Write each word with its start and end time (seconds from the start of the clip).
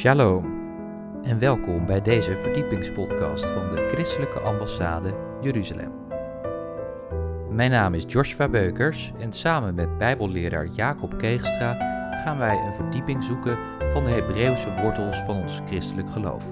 Shalom 0.00 0.44
en 1.22 1.38
welkom 1.38 1.86
bij 1.86 2.00
deze 2.00 2.36
verdiepingspodcast 2.36 3.44
van 3.44 3.68
de 3.68 3.88
Christelijke 3.92 4.40
Ambassade 4.40 5.14
Jeruzalem. 5.40 5.92
Mijn 7.50 7.70
naam 7.70 7.94
is 7.94 8.04
Joshua 8.06 8.48
Beukers 8.48 9.12
en 9.18 9.32
samen 9.32 9.74
met 9.74 9.98
Bijbelleraar 9.98 10.66
Jacob 10.66 11.18
Keegstra 11.18 11.74
gaan 12.24 12.38
wij 12.38 12.56
een 12.56 12.74
verdieping 12.74 13.24
zoeken 13.24 13.58
van 13.92 14.04
de 14.04 14.10
Hebreeuwse 14.10 14.80
wortels 14.82 15.16
van 15.16 15.36
ons 15.36 15.60
christelijk 15.66 16.10
geloof. 16.10 16.44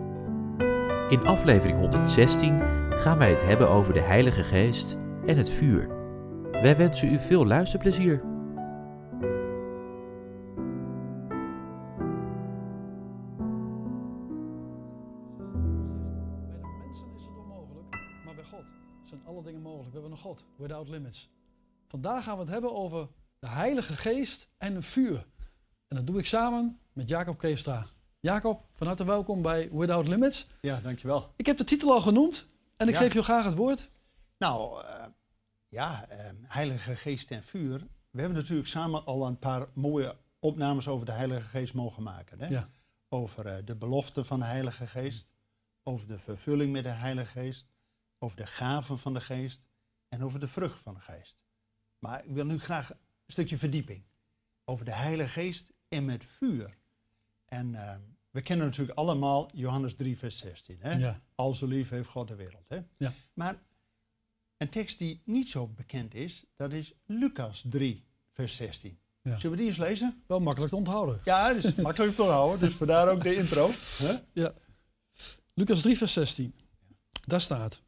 In 1.08 1.26
aflevering 1.26 1.78
116 1.78 2.60
gaan 2.90 3.18
wij 3.18 3.30
het 3.30 3.46
hebben 3.46 3.68
over 3.68 3.92
de 3.92 4.02
Heilige 4.02 4.42
Geest 4.42 4.98
en 5.26 5.36
het 5.36 5.50
vuur. 5.50 5.88
Wij 6.50 6.76
wensen 6.76 7.12
u 7.12 7.18
veel 7.18 7.46
luisterplezier. 7.46 8.27
Vandaag 21.86 22.24
gaan 22.24 22.34
we 22.34 22.40
het 22.42 22.50
hebben 22.52 22.74
over 22.74 23.08
de 23.38 23.48
Heilige 23.48 23.96
Geest 23.96 24.48
en 24.56 24.74
een 24.74 24.82
vuur. 24.82 25.26
En 25.88 25.96
dat 25.96 26.06
doe 26.06 26.18
ik 26.18 26.26
samen 26.26 26.78
met 26.92 27.08
Jacob 27.08 27.38
Keestra. 27.38 27.86
Jacob, 28.20 28.64
van 28.72 28.86
harte 28.86 29.04
welkom 29.04 29.42
bij 29.42 29.70
Without 29.72 30.08
Limits. 30.08 30.46
Ja, 30.60 30.80
dankjewel. 30.80 31.32
Ik 31.36 31.46
heb 31.46 31.56
de 31.56 31.64
titel 31.64 31.92
al 31.92 32.00
genoemd 32.00 32.46
en 32.76 32.88
ik 32.88 32.94
Ja. 32.94 33.00
geef 33.00 33.12
je 33.12 33.22
graag 33.22 33.44
het 33.44 33.54
woord. 33.54 33.90
Nou, 34.38 34.84
eh, 34.84 35.04
ja, 35.68 36.08
eh, 36.08 36.30
Heilige 36.42 36.96
Geest 36.96 37.30
en 37.30 37.42
vuur. 37.42 37.86
We 38.10 38.20
hebben 38.20 38.38
natuurlijk 38.38 38.68
samen 38.68 39.04
al 39.04 39.26
een 39.26 39.38
paar 39.38 39.68
mooie 39.74 40.16
opnames 40.38 40.88
over 40.88 41.06
de 41.06 41.12
Heilige 41.12 41.48
Geest 41.48 41.74
mogen 41.74 42.02
maken. 42.02 42.40
Hè? 42.40 42.46
Ja. 42.46 42.68
Over 43.08 43.46
eh, 43.46 43.64
de 43.64 43.74
belofte 43.74 44.24
van 44.24 44.38
de 44.38 44.44
Heilige 44.44 44.86
Geest, 44.86 45.26
over 45.82 46.06
de 46.06 46.18
vervulling 46.18 46.72
met 46.72 46.82
de 46.82 46.88
Heilige 46.88 47.30
Geest, 47.40 47.66
over 48.18 48.36
de 48.36 48.46
gaven 48.46 48.98
van 48.98 49.14
de 49.14 49.20
Geest 49.20 49.67
en 50.08 50.24
over 50.24 50.40
de 50.40 50.48
vrucht 50.48 50.80
van 50.80 50.94
de 50.94 51.00
Geest. 51.00 51.38
Maar 51.98 52.24
ik 52.24 52.30
wil 52.30 52.44
nu 52.44 52.58
graag 52.58 52.90
een 52.90 52.96
stukje 53.26 53.58
verdieping 53.58 54.04
over 54.64 54.84
de 54.84 54.94
Heilige 54.94 55.40
Geest 55.40 55.72
en 55.88 56.04
met 56.04 56.24
vuur. 56.24 56.78
En 57.44 57.74
eh, 57.74 57.96
we 58.30 58.42
kennen 58.42 58.66
natuurlijk 58.66 58.98
allemaal 58.98 59.50
Johannes 59.52 59.94
3, 59.94 60.18
vers 60.18 60.38
16. 60.38 60.78
Hè? 60.80 60.92
Ja. 60.92 61.20
Al 61.34 61.54
zo 61.54 61.66
lief 61.66 61.88
heeft 61.88 62.08
God 62.08 62.28
de 62.28 62.34
wereld. 62.34 62.68
Hè? 62.68 62.80
Ja. 62.96 63.12
Maar 63.32 63.62
een 64.56 64.68
tekst 64.68 64.98
die 64.98 65.22
niet 65.24 65.50
zo 65.50 65.66
bekend 65.66 66.14
is, 66.14 66.44
dat 66.56 66.72
is 66.72 66.92
Lucas 67.06 67.64
3, 67.68 68.04
vers 68.32 68.56
16. 68.56 68.98
Ja. 69.22 69.38
Zullen 69.38 69.56
we 69.56 69.62
die 69.62 69.70
eens 69.70 69.78
lezen? 69.78 70.22
Wel 70.26 70.40
makkelijk 70.40 70.72
te 70.72 70.78
onthouden. 70.78 71.20
Ja, 71.24 71.52
dat 71.54 71.64
is 71.64 71.74
makkelijk 71.74 72.14
te 72.14 72.22
houden, 72.22 72.60
dus 72.60 72.74
vandaar 72.74 73.08
ook 73.08 73.22
de 73.22 73.34
intro. 73.34 73.70
Hè? 73.74 74.48
Lucas 75.54 75.80
3, 75.80 75.96
vers 75.96 76.12
16. 76.12 76.54
Daar 77.26 77.40
staat. 77.40 77.82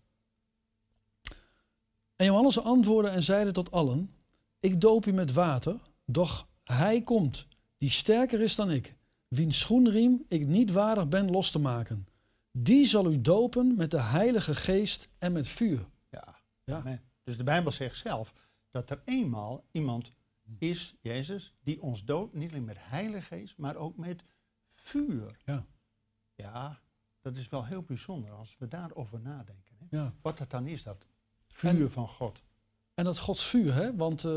En 2.21 2.27
Johannes 2.27 2.61
antwoordde 2.63 3.11
en 3.11 3.23
zeide 3.23 3.53
tot 3.53 3.71
allen: 3.71 4.15
Ik 4.61 4.81
doop 4.81 5.07
u 5.07 5.13
met 5.13 5.33
water, 5.33 5.81
doch 6.05 6.49
hij 6.65 7.03
komt, 7.03 7.47
die 7.79 7.91
sterker 7.91 8.41
is 8.41 8.55
dan 8.55 8.71
ik, 8.71 8.95
wiens 9.29 9.59
schoenriem 9.59 10.25
ik 10.29 10.47
niet 10.47 10.73
waardig 10.73 11.09
ben 11.09 11.31
los 11.31 11.51
te 11.51 11.59
maken. 11.59 12.09
Die 12.51 12.87
zal 12.87 13.11
u 13.11 13.21
dopen 13.21 13.75
met 13.77 13.91
de 13.91 14.01
Heilige 14.01 14.55
Geest 14.55 15.09
en 15.19 15.33
met 15.33 15.49
vuur. 15.49 15.89
Ja. 16.65 17.01
Dus 17.23 17.37
de 17.37 17.45
Bijbel 17.45 17.73
zegt 17.73 17.97
zelf 17.97 18.35
dat 18.71 18.91
er 18.91 19.03
eenmaal 19.05 19.65
iemand 19.71 20.13
is, 20.59 20.95
Jezus, 21.01 21.55
die 21.63 21.83
ons 21.83 22.05
doopt, 22.05 22.35
niet 22.35 22.51
alleen 22.51 22.65
met 22.65 22.77
heilige 22.81 23.37
geest, 23.37 23.57
maar 23.57 23.77
ook 23.77 23.97
met 23.97 24.25
vuur. 24.73 25.39
Ja. 25.45 25.67
Ja, 26.35 26.81
dat 27.21 27.37
is 27.37 27.49
wel 27.49 27.65
heel 27.65 27.83
bijzonder 27.83 28.31
als 28.31 28.57
we 28.59 28.69
daarover 28.69 29.21
nadenken. 29.21 29.77
Hè? 29.79 29.97
Ja. 29.97 30.15
Wat 30.23 30.39
dat 30.39 30.51
dan 30.51 30.67
is, 30.67 30.83
dat 30.83 31.07
vuur 31.53 31.71
En- 31.71 31.91
van 31.91 32.09
God. 32.09 32.43
En 32.95 33.05
dat 33.05 33.19
Gods 33.19 33.45
vuur, 33.45 33.75
hè? 33.75 33.97
want 33.97 34.25
eh, 34.25 34.31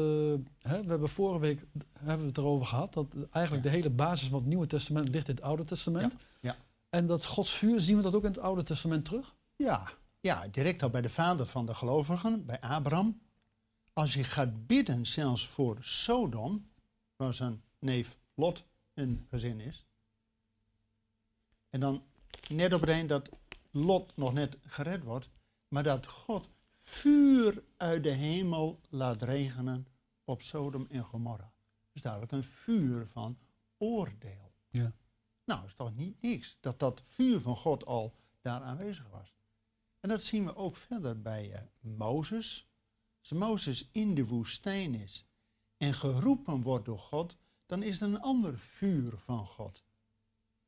hè, 0.60 0.82
we 0.82 0.90
hebben 0.90 1.10
vorige 1.10 1.40
week 1.40 1.66
hebben 1.94 2.20
we 2.20 2.28
het 2.28 2.38
erover 2.38 2.66
gehad, 2.66 2.94
dat 2.94 3.16
eigenlijk 3.32 3.64
de 3.64 3.70
hele 3.70 3.90
basis 3.90 4.28
van 4.28 4.40
het 4.40 4.48
Nieuwe 4.48 4.68
Testament 4.68 5.10
ligt 5.10 5.28
in 5.28 5.36
het 5.36 5.44
Oude 5.44 5.64
Testament. 5.64 6.16
ja. 6.42 6.56
En 6.90 7.08
dat 7.08 7.26
Gods 7.26 7.52
vuur, 7.52 7.82
zien 7.82 7.96
we 7.96 8.02
dat 8.02 8.16
ook 8.16 8.24
in 8.24 8.30
het 8.30 8.40
Oude 8.40 8.64
Testament 8.64 9.06
terug? 9.06 9.36
Ja, 9.56 9.92
ja, 10.20 10.48
direct 10.48 10.84
al 10.84 10.90
bij 10.90 11.02
de 11.02 11.10
vader 11.10 11.46
van 11.46 11.66
de 11.66 11.74
gelovigen, 11.74 12.46
bij 12.46 12.62
Abraham. 12.62 13.22
Als 13.94 14.14
je 14.14 14.24
gaat 14.24 14.68
bidden 14.68 15.06
zelfs 15.06 15.48
voor 15.48 15.78
Sodom, 15.82 16.70
waar 17.16 17.34
zijn 17.34 17.62
neef 17.80 18.18
Lot 18.36 18.64
een 18.94 19.26
gezin 19.30 19.60
is. 19.60 19.86
En 21.70 21.80
dan 21.80 22.04
net 22.50 22.74
op 22.74 22.82
het 22.82 23.10
dat 23.10 23.30
Lot 23.72 24.12
nog 24.16 24.34
net 24.34 24.58
gered 24.66 25.04
wordt, 25.04 25.30
maar 25.68 25.84
dat 25.84 26.08
God 26.08 26.50
vuur 26.84 27.64
uit 27.78 28.04
de 28.04 28.10
hemel 28.10 28.80
laat 28.90 29.22
regenen 29.22 29.88
op 30.24 30.42
Sodom 30.42 30.88
en 30.90 31.04
Gomorra. 31.04 31.54
Dat 31.82 31.94
is 31.94 32.02
duidelijk 32.02 32.32
een 32.32 32.44
vuur 32.44 33.08
van 33.08 33.38
oordeel. 33.78 34.54
Ja. 34.70 34.94
Nou, 35.46 35.66
is 35.66 35.76
toch 35.76 35.96
niet 35.96 36.22
niks 36.22 36.58
dat 36.60 36.80
dat 36.80 37.02
vuur 37.04 37.40
van 37.40 37.56
God 37.56 37.86
al 37.86 38.16
daar 38.42 38.62
aanwezig 38.62 39.10
was. 39.10 39.36
En 40.00 40.10
dat 40.10 40.24
zien 40.24 40.46
we 40.46 40.56
ook 40.56 40.76
verder 40.76 41.22
bij 41.22 41.52
eh, 41.52 41.62
Mozes. 41.80 42.68
Als 43.20 43.32
Mozes 43.32 43.90
in 43.92 44.16
de 44.16 44.26
woestijn 44.26 44.94
is 44.94 45.26
en 45.78 45.94
geroepen 45.94 46.62
wordt 46.62 46.86
door 46.86 47.00
God, 47.00 47.38
dan 47.66 47.84
is 47.84 48.02
er 48.02 48.08
een 48.08 48.22
ander 48.22 48.60
vuur 48.60 49.18
van 49.18 49.46
God. 49.46 49.84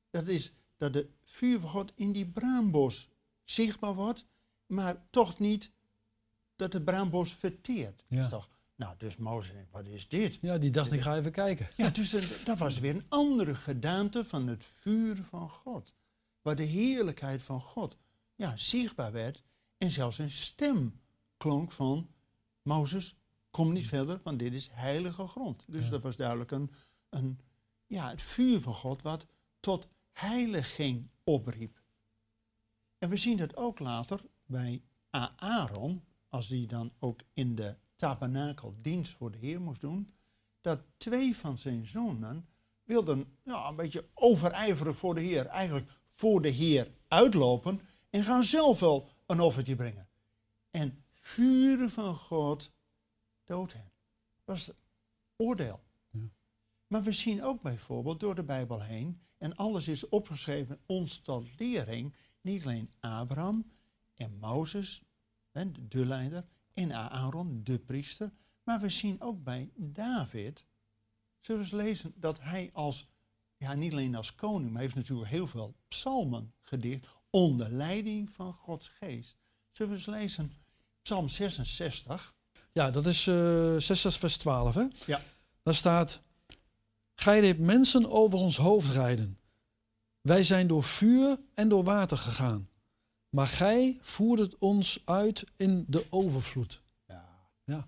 Dat 0.10 0.28
is 0.28 0.54
dat 0.78 0.94
de 0.94 1.10
vuur 1.24 1.60
van 1.60 1.70
God 1.70 1.92
in 1.96 2.12
die 2.12 2.28
braambos 2.28 3.10
zichtbaar 3.44 3.94
wordt, 3.94 4.26
maar 4.66 5.10
toch 5.10 5.40
niet 5.40 5.72
dat 6.56 6.72
de 6.72 6.82
braambos 6.82 7.34
verteert. 7.34 8.04
Ja. 8.08 8.24
Is 8.24 8.30
toch, 8.30 8.50
nou, 8.76 8.96
dus 8.98 9.18
Mozes 9.18 9.54
denkt, 9.54 9.72
wat 9.72 9.86
is 9.88 10.08
dit? 10.08 10.38
Ja, 10.42 10.58
die 10.58 10.72
dacht 10.72 10.92
ik 10.92 11.02
ga 11.02 11.18
even 11.18 11.32
kijken. 11.32 11.68
Ja, 11.76 11.90
dus 11.90 12.44
dat 12.44 12.60
was 12.60 12.80
weer 12.80 12.96
een 12.96 13.06
andere 13.10 13.56
gedaante 13.56 14.26
van 14.26 14.48
het 14.48 14.64
vuur 14.66 15.16
van 15.16 15.50
God. 15.50 15.94
Waar 16.42 16.56
de 16.56 16.64
heerlijkheid 16.64 17.44
van 17.44 17.62
God 17.62 17.98
ja, 18.36 18.58
zichtbaar 18.58 19.12
werd 19.12 19.44
en 19.78 19.92
zelfs 19.92 20.18
een 20.18 20.32
stem 20.32 21.00
klonk 21.38 21.72
van 21.72 22.10
Mozes, 22.62 23.16
kom 23.50 23.74
niet 23.74 23.88
verder, 23.88 24.20
want 24.24 24.40
dit 24.40 24.54
is 24.54 24.70
heilige 24.72 25.28
grond. 25.28 25.64
Dus 25.68 25.84
Ja. 25.84 25.90
dat 25.90 26.04
was 26.04 26.16
duidelijk 26.16 26.52
een, 26.52 26.72
een, 27.10 27.40
ja, 27.86 28.10
het 28.10 28.22
vuur 28.22 28.62
van 28.62 28.74
God 28.74 29.02
wat 29.02 29.26
tot 29.60 29.88
heiliging 30.12 31.10
opriep. 31.24 31.82
En 32.98 33.10
we 33.10 33.18
zien 33.18 33.38
dat 33.38 33.56
ook 33.58 33.80
later 33.80 34.22
bij 34.46 34.82
Aaron, 35.36 36.04
als 36.36 36.48
die 36.48 36.68
dan 36.68 36.94
ook 37.00 37.20
in 37.34 37.56
de 37.56 37.76
tabernakel 37.96 38.76
dienst 38.82 39.12
voor 39.12 39.32
de 39.32 39.38
Heer 39.38 39.62
moest 39.62 39.82
doen, 39.82 40.14
dat 40.62 40.80
twee 40.98 41.36
van 41.36 41.58
zijn 41.58 41.86
zonen 41.86 42.48
wilden 42.84 43.38
ja, 43.44 43.68
een 43.68 43.76
beetje 43.76 44.06
overijveren 44.14 44.96
voor 44.96 45.16
de 45.16 45.22
Heer. 45.22 45.46
Eigenlijk 45.46 45.92
voor 46.14 46.42
de 46.42 46.50
Heer 46.50 46.92
uitlopen 47.08 47.82
en 48.10 48.24
gaan 48.24 48.44
zelf 48.44 48.80
wel 48.80 49.08
een 49.26 49.40
offertje 49.40 49.76
brengen. 49.76 50.08
En 50.72 51.04
vuren 51.14 51.92
van 51.92 52.16
God 52.16 52.72
dood 53.44 53.74
hen. 53.74 53.92
Dat 54.44 54.56
was 54.56 54.66
het 54.66 54.76
oordeel. 55.36 55.80
Ja. 56.10 56.30
Maar 56.88 57.04
we 57.04 57.14
zien 57.14 57.44
ook 57.44 57.62
bijvoorbeeld 57.62 58.20
door 58.20 58.36
de 58.36 58.44
Bijbel 58.44 58.82
heen, 58.82 59.22
en 59.38 59.56
alles 59.56 59.88
is 59.88 60.10
opgeschreven 60.10 60.80
ons 60.86 61.20
tot 61.20 61.60
lering, 61.60 62.16
niet 62.42 62.64
alleen 62.64 62.92
Abraham 63.00 63.72
en 64.14 64.38
Mozes, 64.40 65.05
de 65.64 66.06
leider, 66.06 66.46
en 66.74 66.94
Aaron, 66.94 67.64
de 67.64 67.80
priester, 67.80 68.32
maar 68.64 68.80
we 68.80 68.90
zien 68.90 69.22
ook 69.22 69.44
bij 69.44 69.72
David, 69.76 70.66
zullen 71.40 71.62
we 71.62 71.68
eens 71.68 71.84
lezen 71.84 72.14
dat 72.16 72.40
hij 72.42 72.70
als, 72.74 73.08
ja 73.58 73.74
niet 73.74 73.92
alleen 73.92 74.16
als 74.16 74.36
koning, 74.36 74.72
maar 74.72 74.82
heeft 74.82 74.96
natuurlijk 74.96 75.30
heel 75.30 75.48
veel 75.48 75.76
psalmen 75.88 76.54
gedicht 76.62 77.08
onder 77.30 77.72
leiding 77.72 78.30
van 78.30 78.54
Gods 78.54 78.88
geest. 78.88 79.38
Zullen 79.72 79.92
we 79.92 79.98
eens 79.98 80.08
lezen 80.08 80.52
Psalm 81.02 81.28
66? 81.28 82.36
Ja, 82.72 82.92
dat 82.92 83.06
is 83.06 83.28
eh 83.28 83.76
6 83.78 84.18
vers 84.18 84.38
12. 84.38 84.76
Hè? 84.76 84.88
Ja. 85.06 85.22
Daar 85.64 85.76
staat: 85.76 86.22
Gij 87.14 87.42
deed 87.42 87.60
mensen 87.60 88.12
over 88.12 88.40
ons 88.40 88.58
hoofd 88.58 88.94
rijden. 88.94 89.40
Wij 90.22 90.44
zijn 90.44 90.68
door 90.68 90.84
vuur 90.84 91.40
en 91.54 91.70
door 91.70 91.84
water 91.84 92.18
gegaan. 92.18 92.70
Maar 93.36 93.48
gij 93.48 93.98
voerdet 94.02 94.58
ons 94.58 95.02
uit 95.06 95.46
in 95.56 95.86
de 95.88 96.06
overvloed. 96.10 96.82
Ja. 97.08 97.50
Ja. 97.64 97.88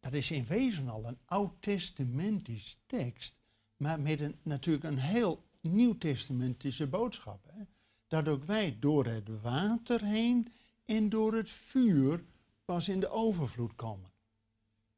Dat 0.00 0.12
is 0.12 0.30
in 0.30 0.44
wezen 0.44 0.88
al 0.88 1.04
een 1.04 1.18
oud-testamentisch 1.24 2.78
tekst, 2.86 3.34
maar 3.76 4.00
met 4.00 4.20
een, 4.20 4.38
natuurlijk 4.42 4.84
een 4.84 4.98
heel 4.98 5.44
nieuw-testamentische 5.60 6.86
boodschap. 6.86 7.44
Hè? 7.52 7.62
Dat 8.06 8.28
ook 8.28 8.44
wij 8.44 8.76
door 8.80 9.06
het 9.06 9.40
water 9.40 10.04
heen 10.04 10.52
en 10.84 11.08
door 11.08 11.34
het 11.34 11.50
vuur 11.50 12.24
pas 12.64 12.88
in 12.88 13.00
de 13.00 13.08
overvloed 13.08 13.74
komen. 13.74 14.10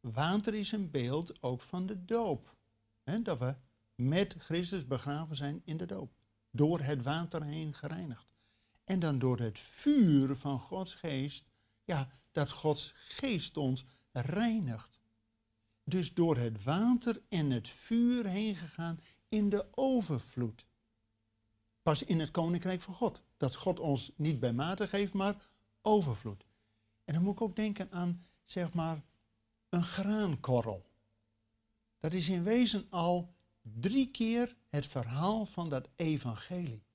Water 0.01 0.55
is 0.55 0.73
een 0.73 0.91
beeld 0.91 1.43
ook 1.43 1.61
van 1.61 1.87
de 1.87 2.05
doop. 2.05 2.57
Hè? 3.03 3.23
Dat 3.23 3.39
we 3.39 3.55
met 3.95 4.35
Christus 4.39 4.87
begraven 4.87 5.37
zijn 5.37 5.63
in 5.65 5.77
de 5.77 5.87
doop. 5.87 6.13
door 6.51 6.81
het 6.81 7.03
water 7.03 7.43
heen 7.43 7.75
gereinigd. 7.75 8.38
En 8.89 8.99
dan 8.99 9.19
door 9.19 9.39
het 9.39 9.59
vuur 9.59 10.37
van 10.37 10.59
Gods 10.59 10.95
geest, 10.95 11.51
ja, 11.85 12.09
dat 12.33 12.51
Gods 12.51 12.93
geest 12.95 13.57
ons 13.57 13.85
reinigt. 14.13 15.01
Dus 15.85 16.15
door 16.15 16.37
het 16.37 16.63
water 16.63 17.23
en 17.29 17.51
het 17.51 17.69
vuur 17.69 18.27
heen 18.27 18.55
gegaan 18.57 19.01
in 19.29 19.49
de 19.49 19.67
overvloed. 19.71 20.67
Pas 21.83 22.03
in 22.03 22.21
het 22.21 22.31
koninkrijk 22.31 22.81
van 22.81 22.95
God. 22.95 23.23
Dat 23.37 23.57
God 23.57 23.81
ons 23.81 24.13
niet 24.17 24.41
bij 24.41 24.53
mate 24.53 24.89
geeft, 24.89 25.13
maar 25.13 25.37
overvloed. 25.83 26.45
En 27.05 27.15
dan 27.15 27.23
moet 27.23 27.35
ik 27.35 27.41
ook 27.41 27.57
denken 27.57 27.91
aan, 27.91 28.27
zeg 28.45 28.73
maar, 28.73 29.03
een 29.69 29.85
graankorrel. 29.85 30.91
Dat 31.99 32.13
is 32.13 32.29
in 32.29 32.43
wezen 32.43 32.87
al 32.91 33.35
drie 33.63 34.11
keer 34.11 34.57
het 34.69 34.87
verhaal 34.87 35.45
van 35.45 35.69
dat 35.69 35.89
evangelie. 35.97 36.87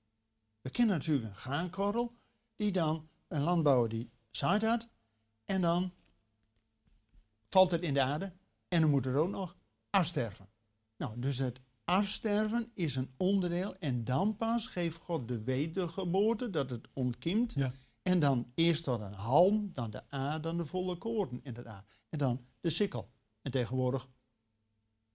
We 0.63 0.69
kennen 0.69 0.95
natuurlijk 0.95 1.25
een 1.27 1.35
graankorrel, 1.35 2.15
die 2.55 2.71
dan 2.71 3.09
een 3.27 3.41
landbouwer 3.41 3.89
die 3.89 4.11
zaait 4.31 4.61
had, 4.61 4.87
en 5.45 5.61
dan 5.61 5.91
valt 7.49 7.71
het 7.71 7.81
in 7.81 7.93
de 7.93 8.01
aarde 8.01 8.33
en 8.67 8.81
dan 8.81 8.89
moet 8.89 9.05
het 9.05 9.15
ook 9.15 9.29
nog 9.29 9.57
afsterven. 9.89 10.49
Nou, 10.97 11.19
dus 11.19 11.37
het 11.37 11.61
afsterven 11.83 12.71
is 12.73 12.95
een 12.95 13.13
onderdeel 13.17 13.75
en 13.77 14.03
dan 14.03 14.37
pas 14.37 14.67
geeft 14.67 14.97
God 14.97 15.27
de 15.27 15.43
wedergeboorte, 15.43 16.49
dat 16.49 16.69
het 16.69 16.87
ontkiemt. 16.93 17.53
Ja. 17.53 17.71
En 18.01 18.19
dan 18.19 18.51
eerst 18.55 18.83
tot 18.83 18.99
een 18.99 19.13
halm, 19.13 19.69
dan 19.73 19.91
de 19.91 20.03
A, 20.13 20.39
dan 20.39 20.57
de 20.57 20.65
volle 20.65 20.97
koorden 20.97 21.39
in 21.43 21.53
de 21.53 21.67
A. 21.67 21.85
En 22.09 22.17
dan 22.17 22.45
de 22.59 22.69
sikkel. 22.69 23.09
En 23.41 23.51
tegenwoordig 23.51 24.07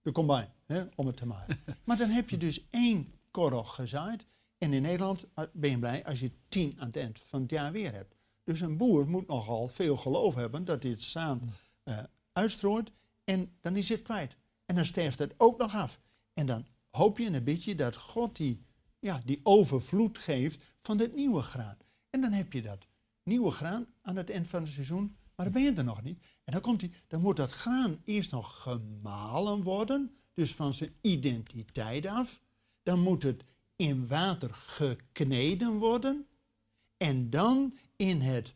de 0.01 0.11
combine, 0.11 0.49
hè, 0.65 0.83
om 0.95 1.07
het 1.07 1.17
te 1.17 1.25
maken. 1.25 1.59
maar 1.85 1.97
dan 1.97 2.09
heb 2.09 2.29
je 2.29 2.37
dus 2.37 2.69
één 2.69 3.13
korrel 3.31 3.63
gezaaid. 3.63 4.25
En 4.59 4.73
in 4.73 4.81
Nederland 4.81 5.25
eh, 5.33 5.43
ben 5.53 5.69
je 5.69 5.79
blij 5.79 6.05
als 6.05 6.19
je 6.19 6.31
tien 6.49 6.75
aan 6.79 6.87
het 6.87 6.97
eind 6.97 7.19
van 7.19 7.41
het 7.41 7.51
jaar 7.51 7.71
weer 7.71 7.93
hebt. 7.93 8.15
Dus 8.43 8.61
een 8.61 8.77
boer 8.77 9.09
moet 9.09 9.27
nogal 9.27 9.67
veel 9.67 9.97
geloof 9.97 10.35
hebben 10.35 10.65
dat 10.65 10.81
hij 10.81 10.91
het 10.91 11.03
zaan 11.03 11.53
uh, 11.83 11.99
uitstrooit. 12.33 12.91
En 13.23 13.57
dan 13.61 13.75
is 13.75 13.89
het 13.89 14.01
kwijt. 14.01 14.35
En 14.65 14.75
dan 14.75 14.85
sterft 14.85 15.19
het 15.19 15.33
ook 15.37 15.57
nog 15.57 15.75
af. 15.75 15.99
En 16.33 16.45
dan 16.45 16.65
hoop 16.89 17.17
je 17.17 17.25
een 17.25 17.43
beetje 17.43 17.75
dat 17.75 17.95
God 17.95 18.35
die, 18.35 18.65
ja, 18.99 19.21
die 19.25 19.39
overvloed 19.43 20.17
geeft 20.17 20.63
van 20.81 20.99
het 20.99 21.15
nieuwe 21.15 21.41
graan. 21.41 21.77
En 22.09 22.21
dan 22.21 22.31
heb 22.31 22.53
je 22.53 22.61
dat 22.61 22.87
nieuwe 23.23 23.51
graan 23.51 23.87
aan 24.01 24.15
het 24.15 24.29
eind 24.29 24.47
van 24.47 24.61
het 24.61 24.71
seizoen, 24.71 25.17
maar 25.35 25.45
dan 25.45 25.53
ben 25.53 25.63
je 25.63 25.73
er 25.73 25.83
nog 25.83 26.01
niet. 26.03 26.19
En 26.43 26.53
dan, 26.53 26.61
komt 26.61 26.79
die, 26.79 26.93
dan 27.07 27.21
moet 27.21 27.35
dat 27.35 27.51
graan 27.51 28.01
eerst 28.03 28.31
nog 28.31 28.61
gemalen 28.61 29.63
worden, 29.63 30.15
dus 30.33 30.55
van 30.55 30.73
zijn 30.73 30.95
identiteit 31.01 32.05
af. 32.05 32.41
Dan 32.83 32.99
moet 32.99 33.23
het 33.23 33.43
in 33.79 34.07
water 34.07 34.53
gekneden 34.53 35.77
worden 35.77 36.27
en 36.97 37.29
dan 37.29 37.77
in 37.95 38.21
het 38.21 38.53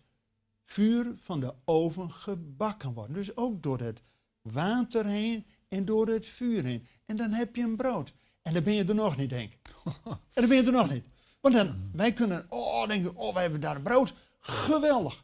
vuur 0.64 1.14
van 1.16 1.40
de 1.40 1.54
oven 1.66 2.12
gebakken 2.12 2.94
worden. 2.94 3.16
Dus 3.16 3.38
ook 3.38 3.64
door 3.64 3.80
het 3.80 4.02
water 4.42 5.06
heen 5.06 5.46
en 5.68 5.86
door 5.86 6.08
het 6.08 6.28
vuur 6.28 6.64
heen. 6.64 6.88
En 7.06 7.16
dan 7.16 7.32
heb 7.32 7.56
je 7.56 7.64
een 7.64 7.76
brood. 7.76 8.14
En 8.42 8.54
dan 8.54 8.64
ben 8.64 8.74
je 8.74 8.86
er 8.86 8.96
nog 8.96 9.18
niet, 9.18 9.30
denk 9.30 9.52
ik. 9.52 9.60
En 10.34 10.42
dan 10.42 10.48
ben 10.48 10.58
je 10.58 10.64
er 10.64 10.72
nog 10.72 10.90
niet. 10.90 11.06
Want 11.42 11.56
dan, 11.56 11.90
wij 11.92 12.14
kunnen, 12.14 12.46
oh, 12.50 12.88
denken, 12.88 13.16
oh, 13.16 13.34
wij 13.34 13.42
hebben 13.42 13.62
daar 13.62 13.76
een 13.76 13.84
brood. 13.84 14.14
Geweldig. 14.40 15.24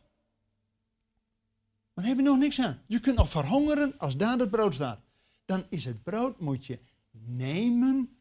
Maar 1.93 2.03
dan 2.03 2.03
heb 2.03 2.17
je 2.17 2.23
nog 2.23 2.37
niks 2.37 2.59
aan. 2.59 2.81
Je 2.85 2.99
kunt 2.99 3.17
nog 3.17 3.29
verhongeren 3.29 3.93
als 3.97 4.17
daar 4.17 4.37
het 4.37 4.49
brood 4.49 4.73
staat. 4.73 4.99
Dan 5.45 5.63
is 5.69 5.85
het 5.85 6.03
brood, 6.03 6.39
moet 6.39 6.65
je 6.65 6.79
nemen, 7.11 8.17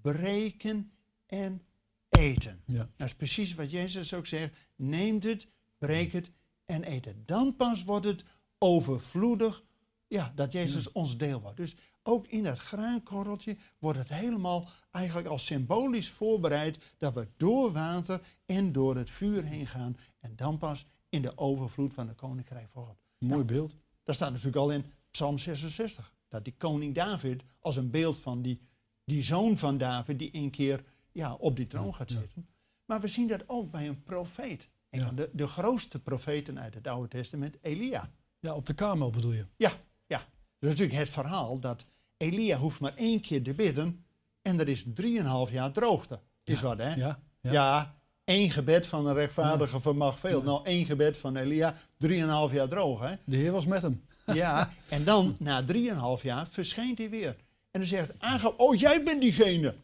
breken 0.00 0.92
en 1.28 1.62
eten. 2.08 2.62
Ja. 2.64 2.88
Dat 2.96 3.06
is 3.06 3.14
precies 3.14 3.54
wat 3.54 3.70
Jezus 3.70 4.14
ook 4.14 4.26
zegt. 4.26 4.54
Neem 4.76 5.20
het, 5.20 5.48
breek 5.78 6.12
het 6.12 6.30
en 6.64 6.92
eet 6.92 7.04
het. 7.04 7.28
Dan 7.28 7.56
pas 7.56 7.84
wordt 7.84 8.06
het 8.06 8.24
overvloedig, 8.58 9.62
ja, 10.06 10.32
dat 10.34 10.52
Jezus 10.52 10.92
ons 10.92 11.16
deel 11.16 11.40
wordt. 11.40 11.56
Dus 11.56 11.76
ook 12.02 12.26
in 12.26 12.42
dat 12.42 12.58
graankorreltje 12.58 13.56
wordt 13.78 13.98
het 13.98 14.08
helemaal 14.08 14.68
eigenlijk 14.90 15.28
als 15.28 15.44
symbolisch 15.44 16.10
voorbereid 16.10 16.94
dat 16.98 17.14
we 17.14 17.28
door 17.36 17.72
water 17.72 18.20
en 18.46 18.72
door 18.72 18.96
het 18.96 19.10
vuur 19.10 19.44
heen 19.44 19.66
gaan 19.66 19.96
en 20.20 20.36
dan 20.36 20.58
pas 20.58 20.86
in 21.08 21.22
de 21.22 21.38
overvloed 21.38 21.94
van 21.94 22.06
de 22.06 22.14
koninkrijk 22.14 22.68
van 22.70 22.86
God. 22.86 22.96
Mooi 23.18 23.44
beeld. 23.44 23.76
Dat 24.04 24.14
staat 24.14 24.30
natuurlijk 24.30 24.56
al 24.56 24.70
in 24.70 24.84
Psalm 25.10 25.38
66. 25.38 26.12
Dat 26.28 26.44
die 26.44 26.54
koning 26.56 26.94
David 26.94 27.42
als 27.60 27.76
een 27.76 27.90
beeld 27.90 28.18
van 28.18 28.42
die, 28.42 28.60
die 29.04 29.22
zoon 29.22 29.58
van 29.58 29.78
David 29.78 30.18
die 30.18 30.34
een 30.34 30.50
keer 30.50 30.84
ja, 31.12 31.34
op 31.34 31.56
die 31.56 31.66
troon 31.66 31.94
gaat 31.94 32.10
zitten. 32.10 32.48
Maar 32.84 33.00
we 33.00 33.08
zien 33.08 33.28
dat 33.28 33.42
ook 33.46 33.70
bij 33.70 33.88
een 33.88 34.02
profeet. 34.02 34.68
Een 34.90 35.00
van 35.00 35.14
de, 35.14 35.30
de 35.32 35.46
grootste 35.46 35.98
profeten 35.98 36.60
uit 36.60 36.74
het 36.74 36.86
Oude 36.86 37.08
Testament, 37.08 37.56
Elia. 37.62 38.10
Ja, 38.40 38.54
op 38.54 38.66
de 38.66 38.74
Karmel 38.74 39.10
bedoel 39.10 39.32
je. 39.32 39.46
Ja, 39.56 39.72
ja. 40.06 40.18
Dat 40.18 40.70
is 40.70 40.78
natuurlijk 40.78 40.98
het 40.98 41.08
verhaal 41.08 41.58
dat 41.58 41.86
Elia 42.16 42.58
hoeft 42.58 42.80
maar 42.80 42.94
één 42.96 43.20
keer 43.20 43.42
te 43.42 43.54
bidden 43.54 44.04
en 44.42 44.60
er 44.60 44.68
is 44.68 44.84
drieënhalf 44.94 45.50
jaar 45.50 45.72
droogte. 45.72 46.20
Is 46.44 46.60
wat, 46.60 46.78
hè? 46.78 46.94
Ja. 46.94 47.20
Ja. 47.40 47.52
Ja. 47.52 47.94
één 48.24 48.50
gebed 48.50 48.86
van 48.86 49.06
een 49.06 49.14
rechtvaardige 49.14 49.80
vermag 49.80 50.18
veel. 50.18 50.42
Nou, 50.42 50.64
één 50.64 50.86
gebed 50.86 51.18
van 51.18 51.36
Elia, 51.36 51.74
drieënhalf 51.96 52.52
jaar 52.52 52.68
droog, 52.68 53.00
hè? 53.00 53.14
De 53.24 53.36
Heer 53.36 53.52
was 53.52 53.66
met 53.66 53.82
hem. 53.82 54.04
Ja, 54.26 54.72
en 54.88 55.04
dan 55.04 55.36
na 55.38 55.64
drieënhalf 55.64 56.22
jaar 56.22 56.46
verschijnt 56.46 56.98
hij 56.98 57.10
weer. 57.10 57.36
En 57.70 57.80
dan 57.80 57.88
zegt 57.88 58.12
Agab, 58.18 58.60
oh 58.60 58.78
jij 58.78 59.02
bent 59.02 59.20
diegene. 59.20 59.74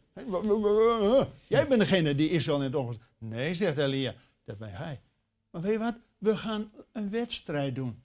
Jij 1.46 1.68
bent 1.68 1.80
degene 1.80 2.14
die 2.14 2.30
Israël 2.30 2.58
in 2.58 2.64
het 2.64 2.74
oog. 2.74 2.96
Nee, 3.18 3.54
zegt 3.54 3.78
Elia, 3.78 4.14
dat 4.44 4.58
ben 4.58 4.70
jij. 4.70 5.00
Maar 5.50 5.62
weet 5.62 5.72
je 5.72 5.78
wat? 5.78 5.94
We 6.18 6.36
gaan 6.36 6.72
een 6.92 7.10
wedstrijd 7.10 7.74
doen. 7.74 8.02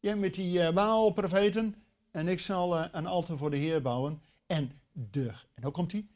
Jij 0.00 0.16
met 0.16 0.34
die 0.34 0.58
uh, 0.58 0.70
Baal-profeten 0.70 1.74
en 2.10 2.28
ik 2.28 2.40
zal 2.40 2.76
eh, 2.76 2.84
een 2.92 3.06
altaar 3.06 3.36
voor 3.36 3.50
de 3.50 3.56
Heer 3.56 3.82
bouwen. 3.82 4.22
En 4.46 4.80
de, 4.92 5.28
en 5.28 5.62
dan 5.62 5.72
komt 5.72 5.92
hij, 5.92 6.06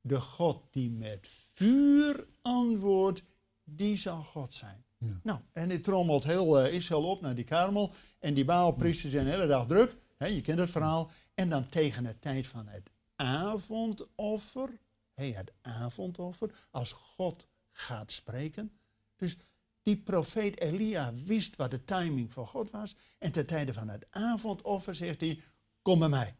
de 0.00 0.20
God 0.20 0.62
die 0.70 0.90
met 0.90 1.28
vuur 1.52 2.26
antwoordt, 2.42 3.22
die 3.64 3.96
zal 3.96 4.22
God 4.22 4.54
zijn. 4.54 4.84
Ja. 4.98 5.20
Nou, 5.22 5.38
en 5.52 5.68
die 5.68 5.80
trommelt 5.80 6.24
heel 6.24 6.60
eh, 6.60 6.74
Israël 6.74 7.04
op 7.04 7.20
naar 7.20 7.34
die 7.34 7.44
karmel. 7.44 7.92
En 8.18 8.34
die 8.34 8.44
Baalpriesters 8.44 9.12
zijn 9.12 9.24
de 9.24 9.30
hele 9.30 9.46
dag 9.46 9.66
druk. 9.66 9.96
Je 10.18 10.40
kent 10.40 10.58
het 10.58 10.70
verhaal. 10.70 11.10
En 11.34 11.48
dan 11.48 11.68
tegen 11.68 12.04
de 12.04 12.18
tijd 12.18 12.46
van 12.46 12.66
het 12.66 12.90
avondoffer. 13.18 14.78
Hé, 15.14 15.32
het 15.32 15.52
avondoffer. 15.62 16.66
Als 16.70 16.92
God 16.92 17.46
gaat 17.70 18.12
spreken. 18.12 18.72
Dus 19.16 19.36
die 19.82 19.96
profeet 19.96 20.60
Elia 20.60 21.12
wist 21.24 21.56
wat 21.56 21.70
de 21.70 21.84
timing 21.84 22.32
van 22.32 22.46
God 22.46 22.70
was. 22.70 22.96
En 23.18 23.32
ten 23.32 23.46
tijde 23.46 23.72
van 23.72 23.88
het 23.88 24.06
avondoffer 24.10 24.94
zegt 24.94 25.20
hij, 25.20 25.40
kom 25.82 25.98
bij 25.98 26.08
mij. 26.08 26.36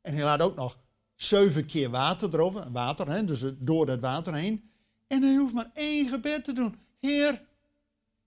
En 0.00 0.14
hij 0.14 0.24
laat 0.24 0.42
ook 0.42 0.56
nog 0.56 0.78
zeven 1.14 1.66
keer 1.66 1.90
water 1.90 2.34
erover. 2.34 2.72
Water, 2.72 3.08
hè, 3.08 3.24
dus 3.24 3.44
door 3.58 3.88
het 3.88 4.00
water 4.00 4.34
heen. 4.34 4.70
En 5.06 5.22
hij 5.22 5.36
hoeft 5.36 5.54
maar 5.54 5.70
één 5.74 6.08
gebed 6.08 6.44
te 6.44 6.52
doen. 6.52 6.78
Heer, 7.00 7.42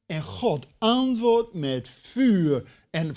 en 0.05 0.21
God 0.21 0.67
antwoordt 0.77 1.53
met 1.53 1.89
vuur. 1.89 2.69
En 2.89 3.15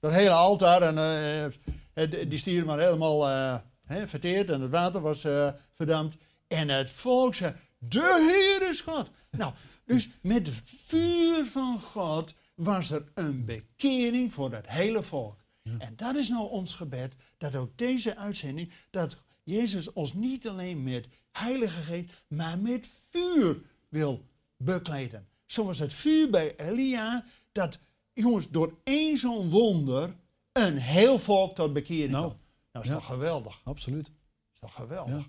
dat 0.00 0.12
hele 0.12 0.30
altaar, 0.30 0.82
en, 0.82 0.98
eh, 0.98 1.44
eh, 1.44 2.28
die 2.30 2.38
stier 2.38 2.64
maar 2.64 2.78
helemaal 2.78 3.28
eh, 3.28 3.56
hè, 3.90 4.08
verteerd 4.08 4.50
en 4.50 4.60
het 4.60 4.70
water 4.70 5.00
was 5.00 5.24
eh, 5.24 5.48
verdampt. 5.74 6.16
En 6.46 6.68
het 6.68 6.90
volk 6.90 7.34
zei, 7.34 7.54
de 7.78 8.58
Heer 8.60 8.70
is 8.70 8.80
God. 8.80 9.10
Nou, 9.30 9.52
dus 9.84 10.08
met 10.22 10.46
het 10.46 10.56
vuur 10.64 11.44
van 11.44 11.80
God 11.80 12.34
was 12.54 12.90
er 12.90 13.04
een 13.14 13.44
bekering 13.44 14.32
voor 14.32 14.50
dat 14.50 14.66
hele 14.66 15.02
volk. 15.02 15.38
En 15.78 15.92
dat 15.96 16.16
is 16.16 16.28
nou 16.28 16.50
ons 16.50 16.74
gebed, 16.74 17.14
dat 17.38 17.56
ook 17.56 17.78
deze 17.78 18.16
uitzending, 18.16 18.72
dat 18.90 19.16
Jezus 19.44 19.92
ons 19.92 20.12
niet 20.12 20.48
alleen 20.48 20.82
met 20.82 21.06
heilige 21.32 21.82
geest, 21.82 22.22
maar 22.28 22.58
met 22.58 22.88
vuur 23.10 23.62
wil 23.88 24.24
bekleden. 24.56 25.28
Zoals 25.46 25.78
het 25.78 25.94
vuur 25.94 26.30
bij 26.30 26.56
Elia, 26.56 27.24
dat, 27.52 27.78
jongens, 28.12 28.48
door 28.50 28.78
één 28.84 29.18
zo'n 29.18 29.48
wonder 29.48 30.16
een 30.52 30.76
heel 30.76 31.18
volk 31.18 31.54
tot 31.54 31.72
bekering 31.72 32.12
Nou. 32.12 32.32
Nou, 32.72 32.84
is 32.84 32.90
ja. 32.90 32.96
toch 32.96 33.06
geweldig? 33.06 33.60
Absoluut. 33.64 34.10
Is 34.52 34.58
toch 34.58 34.74
geweldig? 34.74 35.28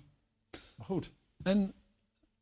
Maar 0.76 0.86
goed. 0.86 1.10
En 1.42 1.74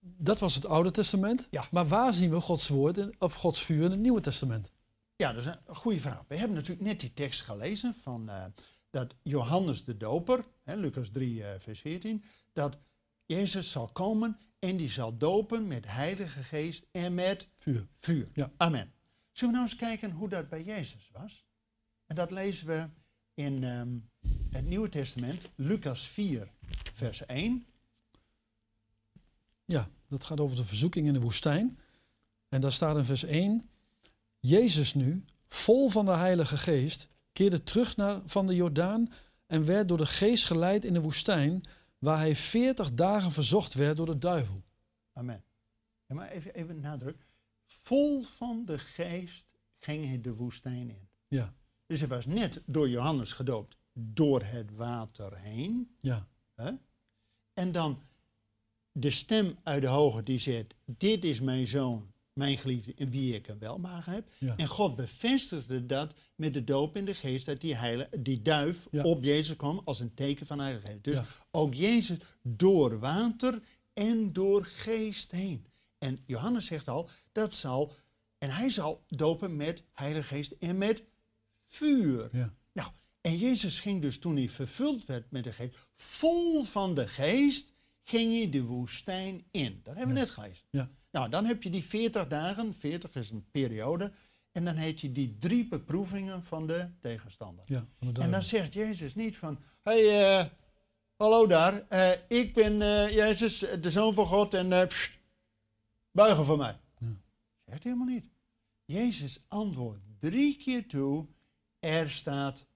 dat 0.00 0.38
was 0.38 0.54
het 0.54 0.66
Oude 0.66 0.90
Testament. 0.90 1.48
Ja. 1.50 1.66
Maar 1.70 1.88
waar 1.88 2.12
zien 2.14 2.30
we 2.30 2.40
Gods 2.40 2.68
woord 2.68 2.96
in- 2.96 3.14
of 3.18 3.34
Gods 3.34 3.62
vuur 3.64 3.84
in 3.84 3.90
het 3.90 4.00
Nieuwe 4.00 4.20
Testament? 4.20 4.72
Ja, 5.16 5.32
dat 5.32 5.46
is 5.46 5.52
een 5.66 5.76
goede 5.76 6.00
vraag. 6.00 6.24
We 6.28 6.36
hebben 6.36 6.56
natuurlijk 6.56 6.86
net 6.86 7.00
die 7.00 7.14
tekst 7.14 7.40
gelezen 7.42 7.94
van 7.94 8.28
eh, 8.28 8.44
dat 8.90 9.14
Johannes 9.22 9.84
de 9.84 9.96
Doper, 9.96 10.44
hè, 10.62 10.74
Lucas 10.76 11.08
3, 11.08 11.44
eh, 11.44 11.60
vers 11.60 11.80
14, 11.80 12.24
dat 12.52 12.78
Jezus 13.26 13.70
zal 13.70 13.88
komen 13.88 14.38
en 14.58 14.76
die 14.76 14.90
zal 14.90 15.16
dopen 15.16 15.66
met 15.66 15.86
heilige 15.86 16.42
geest 16.42 16.86
en 16.90 17.14
met 17.14 17.48
Vuur. 17.58 17.86
vuur. 17.96 18.28
Ja. 18.32 18.50
Amen. 18.56 18.92
Zullen 19.32 19.54
we 19.54 19.60
nou 19.60 19.70
eens 19.70 19.80
kijken 19.80 20.10
hoe 20.10 20.28
dat 20.28 20.48
bij 20.48 20.62
Jezus 20.62 21.10
was? 21.12 21.44
En 22.06 22.14
dat 22.14 22.30
lezen 22.30 22.66
we 22.66 22.88
in 23.40 23.64
ehm, 23.64 23.88
het 24.50 24.66
Nieuwe 24.66 24.88
Testament, 24.88 25.48
Lucas 25.54 26.08
4, 26.08 26.48
vers 26.94 27.26
1. 27.26 27.66
Ja, 29.64 29.88
dat 30.08 30.24
gaat 30.24 30.40
over 30.40 30.56
de 30.56 30.64
verzoeking 30.64 31.06
in 31.06 31.12
de 31.12 31.20
woestijn. 31.20 31.78
En 32.48 32.60
daar 32.60 32.72
staat 32.72 32.96
in 32.96 33.04
vers 33.04 33.24
1: 33.24 33.70
Jezus 34.38 34.94
nu, 34.94 35.24
vol 35.46 35.88
van 35.88 36.04
de 36.04 36.10
Heilige 36.16 36.56
Geest, 36.56 37.08
keerde 37.32 37.62
terug 37.62 37.96
naar, 37.96 38.20
van 38.24 38.46
de 38.46 38.54
Jordaan 38.54 39.12
en 39.46 39.64
werd 39.64 39.88
door 39.88 39.98
de 39.98 40.06
Geest 40.06 40.44
geleid 40.44 40.84
in 40.84 40.92
de 40.92 41.00
woestijn, 41.00 41.62
waar 41.98 42.18
hij 42.18 42.36
veertig 42.36 42.92
dagen 42.94 43.32
verzocht 43.32 43.74
werd 43.74 43.96
door 43.96 44.06
de 44.06 44.18
duivel. 44.18 44.62
Amen. 45.12 45.44
Ja, 46.06 46.14
maar 46.14 46.30
even, 46.30 46.54
even 46.54 46.80
nadruk. 46.80 47.26
Vol 47.64 48.22
van 48.22 48.64
de 48.64 48.78
geest 48.78 49.46
ging 49.78 50.06
hij 50.06 50.20
de 50.20 50.34
woestijn 50.34 50.90
in. 50.90 51.08
Ja, 51.28 51.54
Dus 51.90 52.00
hij 52.00 52.08
was 52.08 52.26
net 52.26 52.60
door 52.66 52.88
Johannes 52.88 53.32
gedoopt 53.32 53.76
door 53.92 54.42
het 54.42 54.74
water 54.76 55.36
heen. 55.36 55.96
ja, 56.00 56.28
Hè? 56.54 56.70
En 57.54 57.72
dan 57.72 58.02
de 58.92 59.10
stem 59.10 59.58
uit 59.62 59.82
de 59.82 59.88
hoge 59.88 60.22
die 60.22 60.38
zegt, 60.38 60.74
dit 60.84 61.24
is 61.24 61.40
mijn 61.40 61.66
zoon, 61.66 62.12
mijn 62.32 62.58
geliefde, 62.58 62.92
in 62.94 63.10
wie 63.10 63.34
ik 63.34 63.48
een 63.48 63.58
welmagen 63.58 64.12
heb. 64.12 64.28
ja. 64.38 64.56
En 64.56 64.66
God 64.66 64.96
bevestigde 64.96 65.86
dat 65.86 66.14
met 66.34 66.54
de 66.54 66.64
doop 66.64 66.96
in 66.96 67.04
de 67.04 67.14
geest, 67.14 67.46
dat 67.46 67.60
die, 67.60 67.76
die 68.18 68.42
duif 68.42 68.86
Ja. 68.90 69.02
op 69.02 69.24
Jezus 69.24 69.56
kwam 69.56 69.80
als 69.84 70.00
een 70.00 70.14
teken 70.14 70.46
van 70.46 70.60
heilige 70.60 70.86
geest. 70.86 71.04
Dus 71.04 71.14
Ja. 71.16 71.24
ook 71.50 71.74
Jezus 71.74 72.18
door 72.42 72.98
water 72.98 73.62
en 73.92 74.32
door 74.32 74.64
geest 74.64 75.30
heen. 75.30 75.66
En 75.98 76.18
Johannes 76.26 76.66
zegt 76.66 76.88
al, 76.88 77.08
dat 77.32 77.54
zal, 77.54 77.92
en 78.38 78.50
hij 78.50 78.70
zal 78.70 79.04
dopen 79.08 79.56
met 79.56 79.82
heilige 79.92 80.26
geest 80.34 80.50
en 80.58 80.78
met 80.78 81.02
vuur. 81.70 82.28
ja. 82.32 82.54
Nou, 82.72 82.90
en 83.20 83.36
Jezus 83.38 83.78
ging 83.80 84.02
dus 84.02 84.18
toen 84.18 84.36
hij 84.36 84.48
vervuld 84.48 85.04
werd 85.06 85.30
met 85.30 85.44
de 85.44 85.52
geest, 85.52 85.86
vol 85.94 86.64
van 86.64 86.94
de 86.94 87.08
geest, 87.08 87.72
ging 88.04 88.32
hij 88.32 88.50
de 88.50 88.62
woestijn 88.62 89.44
in. 89.50 89.80
Dat 89.82 89.94
hebben 89.96 90.14
we 90.14 90.20
Ja. 90.20 90.26
net 90.26 90.34
gelezen. 90.34 90.64
Ja. 90.70 90.90
Nou, 91.10 91.28
dan 91.30 91.44
heb 91.44 91.62
je 91.62 91.70
die 91.70 91.84
40 91.84 92.28
dagen, 92.28 92.74
40 92.74 93.14
is 93.14 93.30
een 93.30 93.46
periode, 93.50 94.12
en 94.52 94.64
dan 94.64 94.74
heet 94.76 95.00
je 95.00 95.12
die 95.12 95.36
drie 95.38 95.68
beproevingen 95.68 96.44
van 96.44 96.66
de 96.66 96.88
tegenstander. 97.00 97.64
ja 97.66 97.86
En 98.12 98.30
dan 98.30 98.44
zegt 98.44 98.72
Jezus 98.72 99.14
niet 99.14 99.36
van, 99.36 99.58
hey, 99.82 100.38
eh, 100.38 100.46
hallo 101.16 101.46
daar, 101.46 101.86
eh, 101.88 102.10
ik 102.28 102.54
ben 102.54 102.82
eh, 102.82 103.10
Jezus, 103.10 103.58
de 103.58 103.90
Zoon 103.90 104.14
van 104.14 104.26
God, 104.26 104.54
en 104.54 104.86
pssst, 104.88 105.18
buigen 106.10 106.44
voor 106.44 106.56
mij. 106.58 106.78
Ja. 106.98 107.06
Zegt 107.66 107.84
helemaal 107.84 108.06
niet. 108.06 108.24
Jezus 108.84 109.44
antwoordt 109.48 110.00
drie 110.18 110.56
keer 110.56 110.86
toe, 110.88 111.26
er 111.80 112.10
staat 112.10 112.66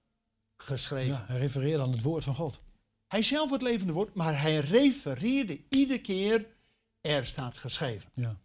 geschreven. 0.57 1.13
Ja, 1.13 1.25
hij 1.27 1.37
refereerde 1.37 1.83
aan 1.83 1.91
het 1.91 2.01
woord 2.01 2.23
van 2.23 2.35
God. 2.35 2.61
Hij 3.07 3.23
zelf 3.23 3.51
het 3.51 3.61
levende 3.61 3.93
woord, 3.93 4.13
maar 4.13 4.41
hij 4.41 4.59
refereerde 4.59 5.61
iedere 5.69 6.01
keer, 6.01 6.47
er 7.01 7.25
staat 7.25 7.57
geschreven. 7.57 8.09
Ja, 8.13 8.39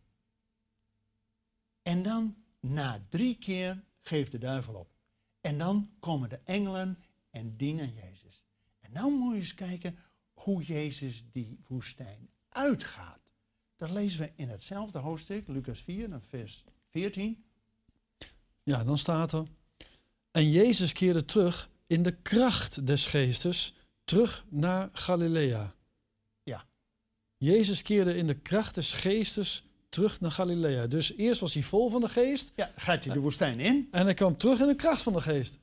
En 1.83 2.03
dan, 2.03 2.37
na 2.61 3.07
drie 3.09 3.39
keer, 3.39 3.85
geeft 4.01 4.33
de 4.33 4.39
duivel 4.39 4.75
op. 4.75 4.91
En 5.41 5.59
dan 5.59 5.91
komen 6.01 6.29
de 6.29 6.41
engelen 6.45 6.99
en 7.31 7.57
dienen 7.57 7.95
Jezus. 7.95 8.45
En 8.81 8.93
nou 8.93 9.13
moet 9.13 9.35
je 9.35 9.41
eens 9.41 9.55
kijken 9.55 9.99
hoe 10.33 10.63
Jezus 10.63 11.25
die 11.31 11.61
woestijn 11.67 12.31
uitgaat. 12.49 13.21
Dat 13.77 13.91
lezen 13.91 14.21
we 14.21 14.33
in 14.35 14.49
hetzelfde 14.49 14.99
hoofdstuk, 14.99 15.49
Lucas 15.49 15.81
4, 15.81 16.13
en 16.13 16.23
vers 16.23 16.65
14. 16.89 17.45
ja, 18.63 18.85
dan 18.85 18.99
staat 18.99 19.33
er. 19.33 19.47
En 20.31 20.51
Jezus 20.51 20.93
keerde 20.93 21.25
terug 21.25 21.71
in 21.87 22.03
de 22.03 22.17
kracht 22.17 22.87
des 22.87 23.07
geestes, 23.07 23.75
terug 24.05 24.45
naar 24.49 24.89
Galilea. 24.93 25.75
Ja. 26.43 26.67
Jezus 27.37 27.83
keerde 27.83 28.15
in 28.15 28.27
de 28.27 28.39
kracht 28.39 28.75
des 28.75 28.93
geestes 28.93 29.65
terug 29.89 30.21
naar 30.21 30.31
Galilea. 30.31 30.87
Dus 30.87 31.17
eerst 31.17 31.41
was 31.41 31.55
hij 31.55 31.63
vol 31.63 31.91
van 31.91 32.01
de 32.01 32.09
geest 32.09 32.53
Ja, 32.55 32.73
gaat 32.77 33.05
hij 33.05 33.15
de 33.15 33.21
woestijn 33.21 33.61
in? 33.61 33.89
en 33.91 34.05
hij 34.05 34.15
kwam 34.15 34.37
terug 34.37 34.61
in 34.61 34.67
de 34.67 34.75
kracht 34.75 35.03
van 35.03 35.13
de 35.13 35.21
geest. 35.21 35.59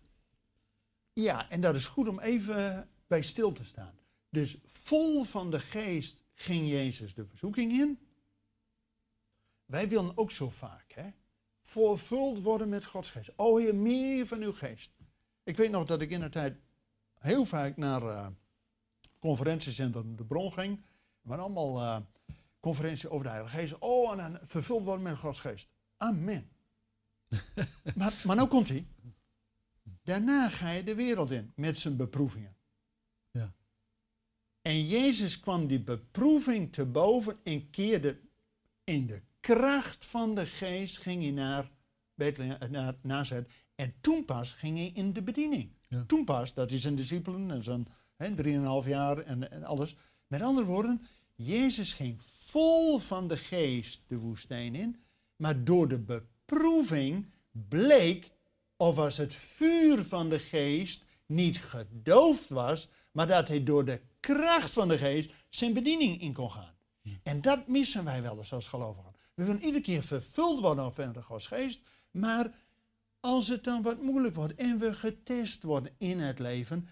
Ja, 1.13 1.50
en 1.50 1.62
dat 1.62 1.75
is 1.75 1.86
goed 1.86 2.07
om 2.07 2.19
even 2.19 2.89
bij 3.07 3.21
stil 3.21 3.51
te 3.51 3.63
staan. 3.63 3.93
Dus 4.29 4.57
vol 4.65 5.24
van 5.24 5.51
de 5.51 5.59
geest 5.59 6.21
ging 6.33 6.69
Jezus 6.69 7.13
de 7.13 7.25
verzoeking 7.25 7.71
in. 7.71 8.00
Wij 9.65 9.89
willen 9.89 10.17
ook 10.17 10.31
zo 10.31 10.50
vaak, 10.50 10.91
hè? 10.93 11.09
Vervuld 11.67 12.41
worden 12.41 12.69
met 12.69 12.86
Gods 12.86 13.09
geest. 13.09 13.31
O 13.36 13.57
Heer, 13.57 13.75
meer 13.75 14.27
van 14.27 14.41
uw 14.41 14.53
geest. 14.53 14.91
Ik 15.43 15.57
weet 15.57 15.71
nog 15.71 15.86
dat 15.86 16.01
ik 16.01 16.09
in 16.09 16.19
de 16.19 16.29
tijd 16.29 16.57
heel 17.19 17.45
vaak 17.45 17.77
naar 17.77 18.01
eh 18.01 18.27
conferentiecentrum 19.19 20.15
De 20.15 20.25
Bron 20.25 20.53
ging. 20.53 20.81
Waren 21.21 21.43
allemaal 21.43 21.81
eh 21.81 21.97
conferenties 22.59 23.07
over 23.07 23.24
de 23.24 23.29
Heilige 23.29 23.57
Geest. 23.57 23.77
Oh, 23.79 24.12
en 24.12 24.17
dan 24.17 24.39
vervuld 24.41 24.83
worden 24.83 25.03
met 25.03 25.17
Gods 25.17 25.39
geest. 25.39 25.69
Amen. 25.97 26.50
maar, 27.95 28.13
maar 28.25 28.36
nou 28.36 28.47
komt 28.47 28.67
hij. 28.67 28.88
Daarna 30.03 30.50
ga 30.50 30.69
je 30.69 30.83
de 30.83 30.95
wereld 30.95 31.31
in 31.31 31.51
met 31.55 31.77
zijn 31.77 31.95
beproevingen. 31.95 32.55
Ja. 33.31 33.53
En 34.62 34.86
Jezus 34.86 35.39
kwam 35.39 35.67
die 35.67 35.81
beproeving 35.81 36.74
te 36.74 36.86
boven 36.86 37.39
en 37.43 37.69
keerde 37.69 38.19
in 38.83 39.07
de 39.07 39.21
kracht 39.54 40.06
van 40.06 40.36
de 40.36 40.46
geest 40.46 40.98
ging 40.98 41.22
hij 41.22 41.32
naar 41.32 41.72
Bethlehem, 42.16 42.56
eh, 42.60 42.70
naar 42.70 42.96
Nazareth. 43.01 43.51
En 43.75 43.94
toen 44.01 44.25
pas 44.25 44.54
ging 44.54 44.77
hij 44.77 44.92
in 44.94 45.13
de 45.13 45.24
bediening. 45.24 45.72
Ja. 45.88 46.04
Toen 46.08 46.25
pas, 46.25 46.54
dat 46.54 46.72
is 46.72 46.82
zijn 46.82 46.96
discipelen 46.96 47.51
en 47.51 47.63
zijn 47.63 47.88
hè, 48.16 48.36
drieënhalf 48.36 48.86
jaar 48.88 49.18
en, 49.18 49.51
en 49.51 49.63
alles. 49.63 49.96
Met 50.27 50.42
andere 50.42 50.66
woorden, 50.66 51.01
Jezus 51.36 51.94
ging 51.94 52.22
vol 52.22 53.00
van 53.00 53.27
de 53.27 53.38
geest 53.38 54.01
de 54.08 54.18
woestijn 54.18 54.75
in. 54.75 55.04
Maar 55.36 55.63
door 55.63 55.88
de 55.88 56.00
beproeving 56.00 57.25
bleek, 57.51 58.32
of 58.77 58.98
als 58.98 59.18
het 59.18 59.36
vuur 59.36 60.04
van 60.04 60.30
de 60.30 60.39
geest 60.39 61.04
niet 61.25 61.58
gedoofd 61.58 62.50
was, 62.50 62.88
maar 63.12 63.27
dat 63.27 63.48
hij 63.48 63.63
door 63.63 63.86
de 63.86 64.01
kracht 64.20 64.74
van 64.74 64.88
de 64.88 64.98
geest 64.98 65.34
zijn 65.50 65.74
bediening 65.74 66.22
in 66.22 66.34
kon 66.34 66.51
gaan. 66.51 66.75
En 67.24 67.42
dat 67.42 67.68
missen 67.68 68.04
wij 68.04 68.22
wel 68.22 68.38
eens 68.38 68.54
als 68.54 68.68
gelovigen. 68.68 69.16
We 69.38 69.44
willen 69.44 69.63
iedere 69.63 69.84
keer 69.84 70.03
vervuld 70.03 70.60
worden 70.60 70.94
van 70.94 71.13
de 71.13 71.22
Gods 71.22 71.48
geest, 71.48 71.79
maar 72.12 72.51
als 73.20 73.48
het 73.48 73.63
dan 73.63 73.82
wat 73.82 74.01
moeilijk 74.01 74.36
wordt 74.36 74.56
en 74.56 74.79
we 74.79 74.94
getest 74.94 75.63
worden 75.63 75.94
in 75.98 76.20
het 76.20 76.39
leven, 76.39 76.88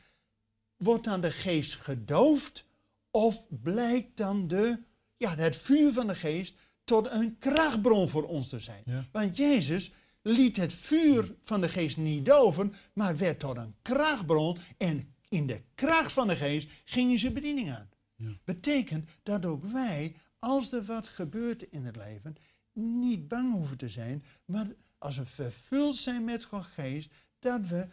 wordt 0.78 1.04
dan 1.04 1.22
de 1.22 1.32
geest 1.32 1.76
gedoofd 1.76 2.66
of 3.12 3.46
blijkt 3.50 4.18
dan 4.18 4.48
de, 4.48 4.80
ja, 5.18 5.36
het 5.36 5.58
vuur 5.58 5.94
van 5.94 6.08
de 6.08 6.16
geest 6.16 6.56
tot 6.84 7.12
een 7.12 7.38
krachtbron 7.38 8.10
voor 8.10 8.24
ons 8.24 8.48
te 8.48 8.60
zijn? 8.60 8.82
Ja. 8.86 9.08
Want 9.12 9.38
Jezus 9.38 9.92
liet 10.22 10.58
het 10.58 10.74
vuur 10.74 11.36
van 11.42 11.62
de 11.62 11.70
geest 11.70 11.98
niet 11.98 12.26
doven, 12.26 12.74
maar 12.94 13.18
werd 13.18 13.40
tot 13.40 13.58
een 13.58 13.76
krachtbron 13.82 14.58
en 14.78 15.16
in 15.30 15.48
de 15.48 15.62
kracht 15.76 16.14
van 16.14 16.28
de 16.28 16.36
geest 16.36 16.70
ging 16.86 17.10
hij 17.10 17.20
zijn 17.20 17.34
bediening 17.34 17.72
aan. 17.72 17.90
Ja. 18.16 18.38
Betekent 18.44 19.10
dat 19.24 19.46
ook 19.46 19.64
wij, 19.64 20.16
als 20.46 20.72
er 20.72 20.84
wat 20.84 21.08
gebeurt 21.08 21.64
in 21.64 21.86
het 21.86 21.96
leven, 21.96 22.36
niet 22.74 23.28
bang 23.28 23.54
hoeven 23.54 23.78
te 23.78 23.90
zijn, 23.90 24.26
maar 24.46 24.68
als 24.98 25.18
we 25.18 25.26
vervuld 25.26 25.96
zijn 25.96 26.24
met 26.24 26.46
Gods 26.46 26.68
geest, 26.68 27.14
dat 27.40 27.68
we 27.68 27.88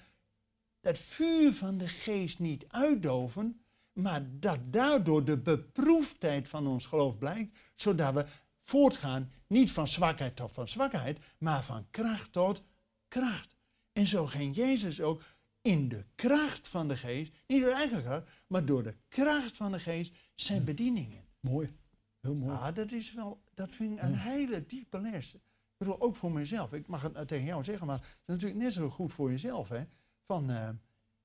dat 0.81 0.99
vuur 0.99 1.53
van 1.53 1.79
de 1.79 1.89
geest 1.89 2.39
niet 2.39 2.65
uitdoven, 2.69 3.63
maar 3.93 4.23
dat 4.31 4.59
daardoor 4.73 5.25
de 5.25 5.39
beproefdheid 5.39 6.49
van 6.49 6.67
ons 6.67 6.87
geloof 6.87 7.19
blijkt, 7.19 7.59
zodat 7.75 8.15
we 8.15 8.27
voortgaan 8.63 9.33
niet 9.47 9.73
van 9.73 9.89
zwakheid 9.89 10.37
tot 10.37 10.53
van 10.53 10.69
zwakheid, 10.69 11.19
maar 11.39 11.65
van 11.65 11.87
kracht 11.91 12.33
tot 12.33 12.63
kracht. 13.09 13.57
En 13.93 14.07
zo 14.07 14.27
ging 14.27 14.57
Jezus 14.57 15.01
ook 15.01 15.23
in 15.63 15.89
de 15.89 16.05
kracht 16.15 16.69
van 16.69 16.89
de 16.89 16.97
geest, 16.97 17.33
niet 17.47 17.63
door 17.63 17.73
eigen 17.73 18.03
kracht, 18.03 18.29
maar 18.47 18.65
door 18.65 18.83
de 18.83 18.95
kracht 19.09 19.57
van 19.57 19.73
de 19.73 19.81
geest 19.81 20.15
zijn 20.35 20.65
bediening 20.65 21.13
in. 21.13 21.25
Mooi. 21.41 21.81
Heel 22.23 22.35
mooi. 22.35 22.53
Ah, 22.57 22.75
dat 22.75 22.93
is 22.93 23.13
wel, 23.15 23.43
dat 23.55 23.73
vind 23.73 23.93
ik 23.93 24.03
een 24.03 24.11
Ja. 24.11 24.17
hele 24.17 24.67
diepe 24.67 25.01
les. 25.01 25.35
Ik 25.35 25.41
bedoel, 25.77 26.01
ook 26.01 26.17
voor 26.17 26.33
mezelf. 26.33 26.73
Ik 26.73 26.87
mag 26.87 27.03
het 27.03 27.29
tegen 27.29 27.47
jou 27.47 27.65
zeggen, 27.65 27.87
maar 27.87 27.97
het 27.99 28.07
is 28.27 28.27
natuurlijk 28.27 28.61
net 28.61 28.73
zo 28.73 28.91
goed 28.91 29.13
voor 29.13 29.31
jezelf. 29.31 29.69
Hè? 29.69 29.83
Van, 30.27 30.51
eh, 30.51 30.69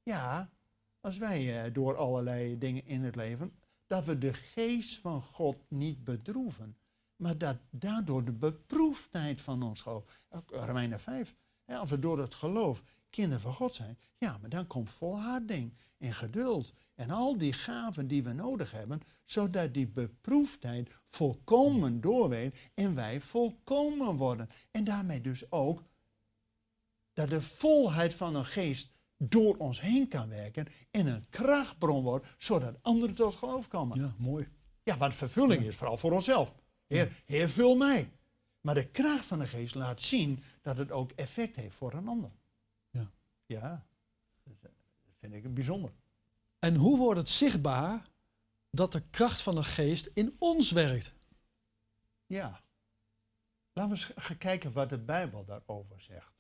ja, 0.03 0.49
als 1.01 1.17
wij 1.17 1.63
eh, 1.65 1.73
door 1.73 1.95
allerlei 1.97 2.57
dingen 2.57 2.85
in 2.85 3.03
het 3.03 3.15
leven, 3.15 3.51
dat 3.87 4.05
we 4.05 4.17
de 4.17 4.33
geest 4.33 4.99
van 4.99 5.21
God 5.21 5.57
niet 5.67 6.03
bedroeven. 6.03 6.77
Maar 7.15 7.37
dat 7.37 7.57
daardoor 7.69 8.25
de 8.25 8.31
beproefdheid 8.31 9.41
van 9.41 9.63
ons 9.63 9.81
geloof, 9.81 10.23
Romeinen 10.45 10.99
5, 10.99 11.35
hè, 11.65 11.77
als 11.77 11.89
we 11.89 11.99
door 11.99 12.19
het 12.19 12.35
geloof 12.35 12.83
kinderen 13.09 13.41
van 13.41 13.53
God 13.53 13.75
zijn, 13.75 13.97
ja, 14.17 14.37
maar 14.37 14.49
dan 14.49 14.67
komt 14.67 14.89
volharding 14.91 15.73
en 15.97 16.13
geduld 16.13 16.73
en 16.95 17.09
al 17.09 17.37
die 17.37 17.53
gaven 17.53 18.07
die 18.07 18.23
we 18.23 18.33
nodig 18.33 18.71
hebben, 18.71 19.01
zodat 19.25 19.73
die 19.73 19.87
beproefdheid 19.87 20.89
volkomen 21.09 22.01
doorweegt 22.01 22.57
en 22.73 22.95
wij 22.95 23.21
volkomen 23.21 24.15
worden. 24.15 24.49
En 24.71 24.83
daarmee 24.83 25.21
dus 25.21 25.51
ook 25.51 25.83
dat 27.13 27.29
de 27.29 27.41
volheid 27.41 28.13
van 28.13 28.35
een 28.35 28.45
geest 28.45 28.91
door 29.17 29.55
ons 29.57 29.81
heen 29.81 30.07
kan 30.07 30.29
werken 30.29 30.67
en 30.91 31.07
een 31.07 31.25
krachtbron 31.29 32.03
wordt, 32.03 32.27
zodat 32.37 32.77
anderen 32.81 33.15
tot 33.15 33.35
geloof 33.35 33.67
komen. 33.67 33.97
Ja, 33.99 34.03
Ja, 34.05 34.13
mooi. 34.17 34.47
want 34.97 35.15
vervulling 35.15 35.61
Ja. 35.61 35.67
is 35.67 35.75
vooral 35.75 35.97
voor 35.97 36.11
onszelf. 36.11 36.53
Heer, 36.87 37.21
Heer, 37.25 37.49
vul 37.49 37.75
mij. 37.75 38.11
Maar 38.61 38.75
de 38.75 38.87
kracht 38.87 39.25
van 39.25 39.39
de 39.39 39.47
geest 39.47 39.75
laat 39.75 40.01
zien 40.01 40.43
dat 40.61 40.77
het 40.77 40.91
ook 40.91 41.11
effect 41.11 41.55
heeft 41.55 41.75
voor 41.75 41.93
een 41.93 42.07
ander. 42.07 42.31
Ja. 43.47 43.85
Dus, 44.43 44.57
eh, 44.63 44.69
dat 45.05 45.13
vind 45.19 45.33
ik 45.33 45.53
bijzonder. 45.53 45.91
En 46.59 46.75
hoe 46.75 46.97
wordt 46.97 47.19
het 47.19 47.29
zichtbaar 47.29 48.09
dat 48.71 48.91
de 48.91 49.01
kracht 49.09 49.41
van 49.41 49.55
de 49.55 49.63
geest 49.63 50.05
in 50.13 50.35
ons 50.39 50.71
werkt? 50.71 51.13
Ja. 52.25 52.61
Laten 53.73 53.91
we 53.91 53.97
eens 53.97 54.11
gaan 54.15 54.37
kijken 54.37 54.71
wat 54.71 54.89
de 54.89 54.97
Bijbel 54.97 55.45
daarover 55.45 56.01
zegt. 56.01 56.35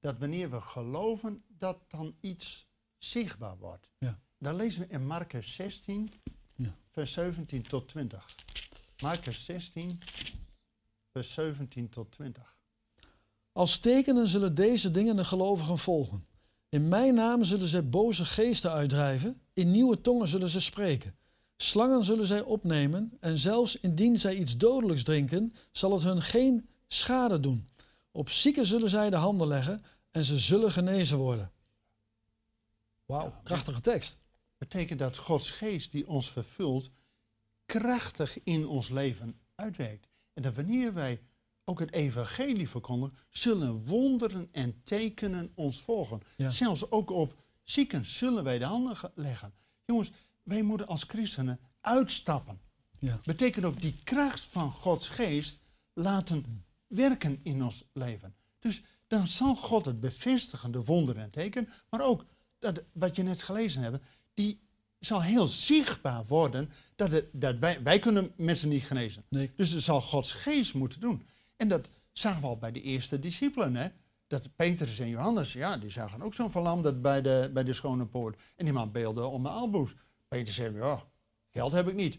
Dat 0.00 0.18
wanneer 0.18 0.50
we 0.50 0.60
geloven, 0.60 1.44
dat 1.48 1.90
dan 1.90 2.16
iets 2.20 2.68
zichtbaar 2.98 3.58
wordt. 3.58 3.90
Ja. 3.98 4.20
Dan 4.38 4.54
lezen 4.54 4.80
we 4.80 4.88
in 4.88 5.06
Marcus 5.06 5.54
16, 5.54 6.10
Ja. 6.54 6.76
vers 6.90 7.12
17 7.12 7.62
tot 7.62 7.88
20. 7.88 8.34
Marcus 9.02 9.44
16, 9.44 9.98
vers 11.10 11.32
17 11.32 11.88
tot 11.88 12.12
20. 12.12 12.53
Als 13.54 13.78
tekenen 13.78 14.28
zullen 14.28 14.54
deze 14.54 14.90
dingen 14.90 15.16
de 15.16 15.24
gelovigen 15.24 15.78
volgen. 15.78 16.26
In 16.68 16.88
mijn 16.88 17.14
naam 17.14 17.44
zullen 17.44 17.68
zij 17.68 17.88
boze 17.88 18.24
geesten 18.24 18.70
uitdrijven, 18.70 19.40
in 19.52 19.70
nieuwe 19.70 20.00
tongen 20.00 20.28
zullen 20.28 20.48
ze 20.48 20.60
spreken. 20.60 21.16
Slangen 21.56 22.04
zullen 22.04 22.26
zij 22.26 22.40
opnemen, 22.40 23.12
en 23.20 23.38
zelfs 23.38 23.76
indien 23.80 24.18
zij 24.18 24.36
iets 24.36 24.56
dodelijks 24.56 25.02
drinken, 25.02 25.54
zal 25.72 25.92
het 25.92 26.02
hun 26.02 26.22
geen 26.22 26.68
schade 26.86 27.40
doen. 27.40 27.68
Op 28.12 28.30
zieken 28.30 28.66
zullen 28.66 28.88
zij 28.88 29.10
de 29.10 29.16
handen 29.16 29.46
leggen, 29.46 29.84
en 30.10 30.24
ze 30.24 30.38
zullen 30.38 30.70
genezen 30.70 31.18
worden. 31.18 31.52
Wauw, 33.04 33.34
krachtige 33.42 33.80
tekst. 33.80 34.18
betekent 34.58 34.98
dat 34.98 35.16
Gods 35.16 35.50
geest 35.50 35.92
die 35.92 36.08
ons 36.08 36.30
vervult, 36.30 36.90
krachtig 37.66 38.42
in 38.42 38.66
ons 38.66 38.88
leven 38.88 39.40
uitwerkt. 39.54 40.08
En 40.32 40.42
dat 40.42 40.54
wanneer 40.54 40.94
wij 40.94 41.20
ook 41.64 41.78
het 41.80 41.92
evangelie 41.92 42.68
verkondigen, 42.68 43.16
zullen 43.30 43.84
wonderen 43.84 44.48
en 44.52 44.80
tekenen 44.84 45.52
ons 45.54 45.80
volgen. 45.80 46.20
Ja. 46.36 46.50
Zelfs 46.50 46.90
ook 46.90 47.10
op 47.10 47.34
zieken 47.62 48.06
zullen 48.06 48.44
wij 48.44 48.58
de 48.58 48.64
handen 48.64 48.96
ge- 48.96 49.10
leggen. 49.14 49.52
Jongens, 49.84 50.10
wij 50.42 50.62
moeten 50.62 50.86
als 50.86 51.02
christenen 51.02 51.60
uitstappen. 51.80 52.60
Ja. 52.98 53.20
Betekent 53.24 53.64
ook 53.64 53.80
die 53.80 53.94
kracht 54.04 54.44
van 54.44 54.72
Gods 54.72 55.08
geest 55.08 55.58
laten 55.92 56.64
werken 56.86 57.40
in 57.42 57.64
ons 57.64 57.84
leven. 57.92 58.34
Dus 58.58 58.82
dan 59.06 59.28
zal 59.28 59.54
God 59.56 59.84
het 59.84 60.00
bevestigen, 60.00 60.72
de 60.72 60.84
wonderen 60.84 61.22
en 61.22 61.30
tekenen, 61.30 61.68
maar 61.90 62.00
ook 62.00 62.24
dat, 62.58 62.82
wat 62.92 63.16
je 63.16 63.22
net 63.22 63.42
gelezen 63.42 63.82
hebt, 63.82 64.04
die 64.34 64.60
zal 64.98 65.22
heel 65.22 65.46
zichtbaar 65.46 66.26
worden 66.26 66.70
dat, 66.96 67.10
het, 67.10 67.26
dat 67.32 67.58
wij, 67.58 67.82
wij 67.82 67.98
kunnen 67.98 68.32
mensen 68.36 68.68
niet 68.68 68.84
genezen. 68.84 69.24
Nee. 69.28 69.52
Dus 69.56 69.70
het 69.70 69.82
zal 69.82 70.00
Gods 70.00 70.32
geest 70.32 70.74
moeten 70.74 71.00
doen. 71.00 71.26
En 71.56 71.68
dat 71.68 71.88
zagen 72.12 72.40
we 72.40 72.46
al 72.46 72.58
bij 72.58 72.72
de 72.72 72.82
eerste 72.82 73.18
discipelen. 73.18 73.76
Hè? 73.76 73.88
Dat 74.26 74.56
Petrus 74.56 74.98
en 74.98 75.08
Johannes, 75.08 75.52
ja, 75.52 75.76
die 75.76 75.90
zagen 75.90 76.22
ook 76.22 76.34
zo'n 76.34 76.50
verlamd 76.50 77.02
bij 77.02 77.22
de, 77.22 77.50
bij 77.52 77.64
de 77.64 77.72
schone 77.72 78.06
poort. 78.06 78.40
En 78.56 78.64
die 78.64 78.74
man 78.74 78.92
beelde 78.92 79.24
om 79.26 79.42
de 79.42 79.48
aalboes. 79.48 79.94
Petrus 80.28 80.54
zei, 80.54 80.76
ja, 80.76 81.04
geld 81.50 81.72
heb 81.72 81.88
ik 81.88 81.94
niet. 81.94 82.18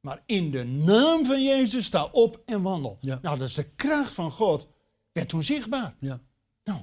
Maar 0.00 0.22
in 0.26 0.50
de 0.50 0.64
naam 0.64 1.24
van 1.24 1.42
Jezus 1.42 1.84
sta 1.86 2.04
op 2.04 2.42
en 2.44 2.62
wandel. 2.62 2.98
Ja. 3.00 3.18
Nou, 3.22 3.38
dat 3.38 3.48
is 3.48 3.54
de 3.54 3.70
kracht 3.70 4.12
van 4.12 4.30
God. 4.30 4.68
Werd 5.12 5.28
toen 5.28 5.44
zichtbaar. 5.44 5.94
Ja. 6.00 6.20
Nou, 6.64 6.80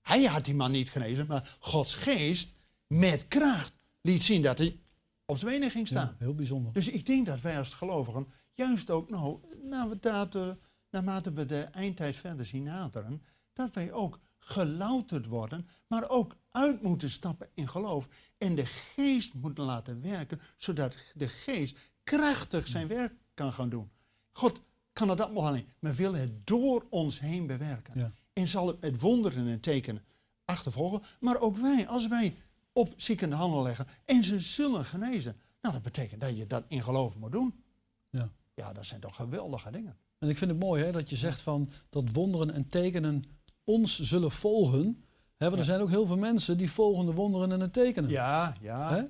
hij 0.00 0.24
had 0.24 0.44
die 0.44 0.54
man 0.54 0.70
niet 0.70 0.90
genezen, 0.90 1.26
maar 1.26 1.56
Gods 1.60 1.94
geest 1.94 2.60
met 2.86 3.28
kracht 3.28 3.72
liet 4.00 4.22
zien 4.22 4.42
dat 4.42 4.58
hij 4.58 4.80
op 5.24 5.38
zijn 5.38 5.50
benen 5.50 5.70
ging 5.70 5.86
staan. 5.86 6.06
ja, 6.06 6.14
heel 6.18 6.34
bijzonder. 6.34 6.72
Dus 6.72 6.88
ik 6.88 7.06
denk 7.06 7.26
dat 7.26 7.40
wij 7.40 7.58
als 7.58 7.74
gelovigen 7.74 8.26
juist 8.54 8.90
ook, 8.90 9.10
nou, 9.10 9.40
naarmate, 9.62 10.58
naarmate 10.90 11.32
we 11.32 11.46
de 11.46 11.60
eindtijd 11.62 12.16
verder 12.16 12.46
zien 12.46 12.62
naderen, 12.62 13.22
dat 13.52 13.74
wij 13.74 13.92
ook 13.92 14.18
gelouterd 14.38 15.26
worden, 15.26 15.68
maar 15.86 16.08
ook 16.08 16.36
uit 16.50 16.82
moeten 16.82 17.10
stappen 17.10 17.48
in 17.54 17.68
geloof 17.68 18.08
en 18.38 18.54
de 18.54 18.66
geest 18.66 19.34
moeten 19.34 19.64
laten 19.64 20.02
werken, 20.02 20.40
zodat 20.56 20.94
de 21.14 21.28
geest 21.28 21.78
krachtig 22.04 22.68
zijn 22.68 22.88
werk 22.88 23.12
kan 23.34 23.52
gaan 23.52 23.68
doen. 23.68 23.90
God 24.32 24.60
kan 24.92 25.08
het 25.08 25.20
allemaal 25.20 25.46
alleen, 25.46 25.68
maar 25.78 25.94
wil 25.94 26.14
het 26.14 26.46
door 26.46 26.86
ons 26.90 27.20
heen 27.20 27.46
bewerken. 27.46 27.98
Ja. 27.98 28.12
En 28.32 28.48
zal 28.48 28.66
het 28.66 28.80
met 28.80 29.00
wonderen 29.00 29.48
en 29.48 29.60
tekenen 29.60 30.04
achtervolgen, 30.44 31.02
maar 31.20 31.40
ook 31.40 31.56
wij, 31.56 31.88
als 31.88 32.08
wij 32.08 32.36
op 32.72 32.94
zieken 32.96 33.30
de 33.30 33.36
handen 33.36 33.62
leggen 33.62 33.86
en 34.04 34.24
ze 34.24 34.40
zullen 34.40 34.84
genezen. 34.84 35.36
Nou, 35.60 35.74
dat 35.74 35.82
betekent 35.82 36.20
dat 36.20 36.36
je 36.36 36.46
dat 36.46 36.64
in 36.68 36.82
geloof 36.82 37.16
moet 37.16 37.32
doen. 37.32 37.62
Ja. 38.10 38.30
Ja, 38.54 38.72
dat 38.72 38.86
zijn 38.86 39.00
toch 39.00 39.16
geweldige 39.16 39.70
dingen. 39.70 39.96
En 40.18 40.28
ik 40.28 40.36
vind 40.36 40.50
het 40.50 40.60
mooi 40.60 40.84
hè, 40.84 40.92
dat 40.92 41.10
je 41.10 41.16
zegt 41.16 41.40
van 41.40 41.68
dat 41.90 42.04
wonderen 42.12 42.50
en 42.50 42.68
tekenen 42.68 43.24
ons 43.64 44.00
zullen 44.00 44.30
volgen. 44.30 45.04
Hè, 45.36 45.46
want 45.46 45.58
er 45.58 45.64
zijn 45.64 45.80
ook 45.80 45.88
heel 45.88 46.06
veel 46.06 46.16
mensen 46.16 46.58
die 46.58 46.70
volgen 46.70 47.06
de 47.06 47.12
wonderen 47.12 47.52
en 47.52 47.58
de 47.58 47.70
tekenen. 47.70 48.10
Ja, 48.10 48.54
ja, 48.60 48.90
Hè? 48.94 49.02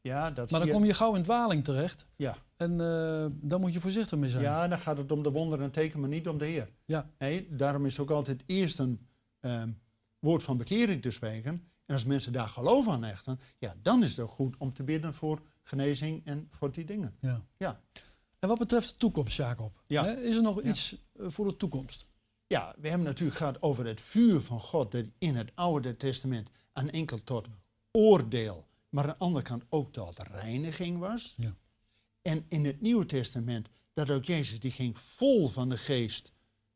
ja, 0.00 0.30
dat 0.30 0.50
Maar 0.50 0.60
dan 0.60 0.68
kom 0.68 0.84
je 0.84 0.94
gauw 0.94 1.14
in 1.14 1.22
dwaling 1.22 1.64
terecht. 1.64 2.06
Ja. 2.16 2.36
En 2.56 2.80
eh 2.80 3.26
daar 3.30 3.60
moet 3.60 3.72
je 3.72 3.80
voorzichtig 3.80 4.18
mee 4.18 4.30
zijn. 4.30 4.42
Ja, 4.42 4.68
dan 4.68 4.78
gaat 4.78 4.96
het 4.96 5.12
om 5.12 5.22
de 5.22 5.30
wonderen 5.30 5.64
en 5.64 5.70
tekenen, 5.70 6.00
maar 6.00 6.08
niet 6.08 6.28
om 6.28 6.38
de 6.38 6.44
Heer. 6.46 6.68
Ja. 6.84 7.10
Nee, 7.18 7.48
daarom 7.56 7.86
is 7.86 7.98
ook 7.98 8.10
altijd 8.10 8.42
eerst 8.46 8.78
een 8.78 9.06
ehm, 9.40 9.70
woord 10.18 10.42
van 10.42 10.56
bekering 10.56 11.02
te 11.02 11.10
spreken. 11.10 11.52
En 11.86 11.94
als 11.94 12.04
mensen 12.04 12.32
daar 12.32 12.48
geloof 12.48 12.88
aan 12.88 13.04
hechten, 13.04 13.40
ja, 13.58 13.74
dan 13.82 14.04
is 14.04 14.10
het 14.10 14.20
ook 14.20 14.30
goed 14.30 14.54
om 14.58 14.72
te 14.72 14.82
bidden 14.82 15.14
voor 15.14 15.40
genezing 15.62 16.24
en 16.24 16.48
voor 16.50 16.72
die 16.72 16.84
dingen. 16.84 17.14
Ja. 17.20 17.40
Ja. 17.56 17.80
En 18.38 18.48
wat 18.48 18.58
betreft 18.58 18.88
de 18.92 18.96
toekomst, 18.96 19.36
Jacob, 19.36 19.82
Ja. 19.86 20.04
hè, 20.04 20.20
is 20.22 20.36
er 20.36 20.42
nog 20.42 20.62
Ja. 20.62 20.68
iets 20.68 20.96
eh, 21.12 21.26
voor 21.28 21.46
de 21.48 21.56
toekomst? 21.56 22.06
Ja, 22.46 22.74
we 22.78 22.88
hebben 22.88 23.06
natuurlijk 23.06 23.36
gehad 23.38 23.62
over 23.62 23.86
het 23.86 24.00
vuur 24.00 24.40
van 24.40 24.60
God 24.60 24.92
dat 24.92 25.04
in 25.18 25.36
het 25.36 25.52
Oude 25.54 25.96
Testament 25.96 26.48
aan 26.72 26.90
enkel 26.90 27.22
tot 27.24 27.48
oordeel, 27.90 28.66
maar 28.88 29.04
aan 29.04 29.10
de 29.10 29.16
andere 29.18 29.44
kant 29.44 29.64
ook 29.68 29.92
tot 29.92 30.18
reiniging 30.18 30.98
was. 30.98 31.34
Ja. 31.36 31.56
En 32.22 32.44
in 32.48 32.64
het 32.64 32.80
Nieuwe 32.80 33.06
Testament 33.06 33.68
dat 33.92 34.10
ook 34.10 34.24
Jezus 34.24 34.60
die 34.60 34.70
ging 34.70 34.98
vol 34.98 35.48
van 35.48 35.68
de 35.68 35.76
geest 35.78 36.32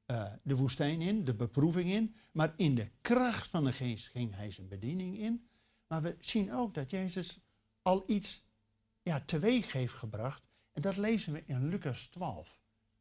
eh, 0.07 0.33
de 0.42 0.57
woestijn 0.57 1.01
in, 1.01 1.25
de 1.25 1.35
beproeving 1.35 1.90
in, 1.90 2.14
maar 2.33 2.55
in 2.57 2.75
de 2.75 2.88
kracht 3.01 3.49
van 3.49 3.64
de 3.64 3.73
geest 3.73 4.09
ging 4.09 4.35
hij 4.35 4.51
zijn 4.51 4.68
bediening 4.68 5.18
in. 5.18 5.49
Maar 5.87 6.03
we 6.03 6.16
zien 6.20 6.53
ook 6.55 6.75
dat 6.75 6.90
Jezus 6.90 7.38
al 7.83 8.03
iets 8.07 8.44
ja, 9.03 9.20
teweeg 9.20 9.73
heeft 9.73 9.94
gebracht 9.94 10.42
en 10.80 10.86
dat 10.86 10.96
lezen 10.96 11.32
we 11.32 11.42
in 11.46 11.68
Lucas 11.68 12.06
12. 12.06 12.58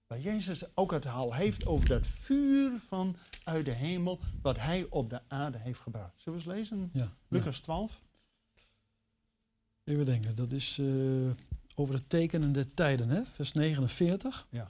Waar 0.07 0.19
Jezus 0.19 0.63
ook 0.75 0.91
het 0.91 1.03
haal 1.03 1.33
heeft 1.33 1.65
over 1.65 1.87
dat 1.87 2.07
vuur 2.07 2.79
van 2.79 3.15
uit 3.43 3.65
de 3.65 3.71
hemel, 3.71 4.19
wat 4.41 4.57
hij 4.57 4.85
op 4.89 5.09
de 5.09 5.21
aarde 5.27 5.57
heeft 5.57 5.79
gebracht. 5.79 6.13
Zullen 6.21 6.39
we 6.39 6.45
eens 6.45 6.55
lezen? 6.57 6.89
Ja. 6.93 7.13
Lucas 7.27 7.59
12. 7.59 8.01
Even 9.83 10.05
denken, 10.05 10.35
dat 10.35 10.51
is 10.51 10.77
eh, 10.79 10.85
over 11.75 11.95
de 11.95 12.07
tekenen 12.07 12.51
der 12.51 12.73
tijden, 12.73 13.09
hè? 13.09 13.25
vers 13.25 13.51
49. 13.51 14.47
Ja. 14.49 14.69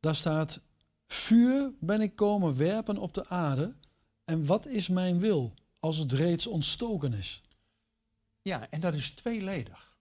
Daar 0.00 0.14
staat, 0.14 0.60
vuur 1.06 1.72
ben 1.80 2.00
ik 2.00 2.16
komen 2.16 2.56
werpen 2.56 2.98
op 2.98 3.14
de 3.14 3.28
aarde. 3.28 3.74
En 4.24 4.46
wat 4.46 4.66
is 4.66 4.88
mijn 4.88 5.18
wil, 5.18 5.54
als 5.80 5.96
het 5.98 6.12
reeds 6.12 6.46
ontstoken 6.46 7.12
is? 7.12 7.42
Ja, 8.42 8.70
en 8.70 8.80
dat 8.80 8.94
is 8.94 9.10
tweeledig. 9.10 9.93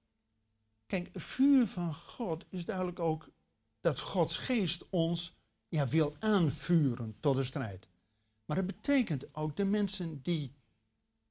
Kijk, 0.93 1.09
vuur 1.13 1.67
van 1.67 1.93
God 1.93 2.45
is 2.49 2.65
duidelijk 2.65 2.99
ook 2.99 3.29
dat 3.81 3.99
Gods 3.99 4.37
geest 4.37 4.89
ons 4.89 5.33
ja, 5.67 5.87
wil 5.87 6.15
aanvuren 6.19 7.15
tot 7.19 7.35
de 7.35 7.43
strijd. 7.43 7.87
Maar 8.45 8.57
het 8.57 8.65
betekent 8.65 9.35
ook 9.35 9.55
de 9.55 9.65
mensen 9.65 10.21
die 10.21 10.53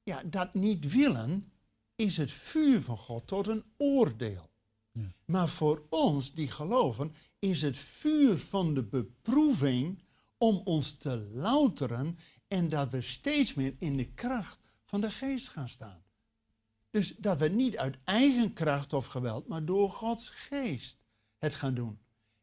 ja, 0.03 0.23
dat 0.23 0.53
niet 0.53 0.91
willen, 0.91 1.51
is 1.95 2.17
het 2.17 2.31
vuur 2.31 2.81
van 2.81 2.97
God 2.97 3.27
tot 3.27 3.47
een 3.47 3.63
oordeel. 3.77 4.49
Ja. 4.91 5.13
Maar 5.25 5.49
voor 5.49 5.85
ons 5.89 6.33
die 6.33 6.51
geloven, 6.51 7.13
is 7.39 7.61
het 7.61 7.77
vuur 7.77 8.37
van 8.37 8.73
de 8.73 8.83
beproeving 8.83 10.03
om 10.37 10.61
ons 10.63 10.97
te 10.97 11.29
louteren 11.33 12.17
en 12.47 12.69
dat 12.69 12.89
we 12.89 13.01
steeds 13.01 13.53
meer 13.53 13.75
in 13.79 13.97
de 13.97 14.13
kracht 14.13 14.59
van 14.83 15.01
de 15.01 15.11
geest 15.11 15.49
gaan 15.49 15.69
staan. 15.69 16.02
Dus 16.93 17.15
dat 17.17 17.39
we 17.39 17.47
niet 17.47 17.77
uit 17.77 17.97
eigen 18.03 18.53
kracht 18.53 18.93
of 18.93 19.05
geweld, 19.05 19.47
maar 19.47 19.65
door 19.65 19.89
Gods 19.89 20.29
geest 20.29 20.97
het 21.37 21.53
gaan 21.53 21.73
doen. 21.73 21.99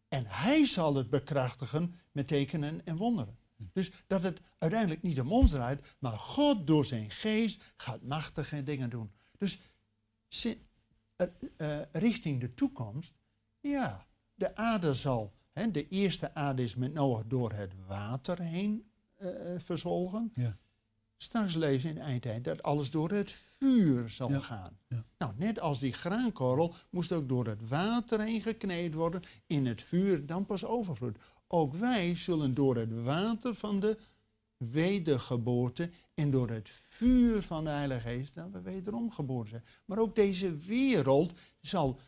En 0.09 0.25
Hij 0.27 0.67
zal 0.67 0.95
het 0.95 1.11
bekrachtigen 1.11 1.95
met 2.13 2.27
tekenen 2.27 2.85
en 2.87 2.97
wonderen. 2.97 3.39
Dus 3.73 3.91
dat 4.07 4.23
het 4.23 4.41
uiteindelijk 4.59 5.03
niet 5.03 5.21
om 5.21 5.33
ons 5.33 5.51
draait, 5.51 5.97
maar 5.99 6.19
God 6.19 6.67
door 6.67 6.85
zijn 6.85 7.11
geest 7.11 7.73
gaat 7.77 8.03
machtige 8.03 8.63
dingen 8.63 8.91
doen. 8.91 9.13
Dus 9.39 9.59
eh, 10.29 11.27
eh, 11.57 11.87
richting 11.93 12.41
de 12.41 12.55
toekomst, 12.55 13.15
ja, 13.61 14.07
de 14.35 14.57
aarde 14.57 14.95
zal, 14.95 15.35
hè, 15.53 15.71
de 15.71 15.89
eerste 15.89 16.35
aarde 16.35 16.63
is 16.63 16.75
met 16.75 16.93
Noach 16.93 17.27
door 17.27 17.53
het 17.53 17.75
water 17.87 18.41
heen 18.41 18.91
eh, 19.15 19.55
eh, 19.55 19.61
verzolgen. 19.61 20.33
Ja. 20.35 20.59
Straks 21.17 21.55
leven 21.55 21.91
in 21.91 21.99
eindtijd 21.99 22.45
dat 22.45 22.63
alles 22.63 22.91
door 22.91 23.11
het 23.11 23.35
vuur 23.61 24.11
zal 24.11 24.31
Ja. 24.31 24.41
gaan. 24.41 24.79
Ja. 24.89 25.05
Nou, 25.19 25.33
net 25.37 25.61
als 25.61 25.79
die 25.79 25.93
graankorrel 25.93 26.75
moest 26.91 27.13
ook 27.13 27.29
door 27.29 27.47
het 27.47 27.69
water 27.69 28.21
heen 28.21 28.43
gekneed 28.43 28.95
worden, 28.95 29.23
in 29.47 29.67
het 29.67 29.83
vuur 29.83 30.27
dan 30.27 30.47
pas 30.47 30.65
overvloed. 30.65 31.19
Ook 31.47 31.75
wij 31.75 32.17
zullen 32.17 32.55
door 32.55 32.77
het 32.77 33.03
water 33.03 33.55
van 33.55 33.81
de 33.81 33.99
wedergeboorte 34.57 35.91
en 36.15 36.31
door 36.31 36.51
het 36.51 36.69
vuur 36.71 37.43
van 37.43 37.65
de 37.65 37.71
Heilige 37.71 38.01
Geest 38.09 38.35
dat 38.35 38.51
we 38.51 38.61
wederom 38.61 39.11
geboren 39.11 39.49
zijn. 39.49 39.65
Maar 39.85 39.99
ook 39.99 40.15
deze 40.15 40.55
wereld 40.55 41.33
zal 41.61 42.01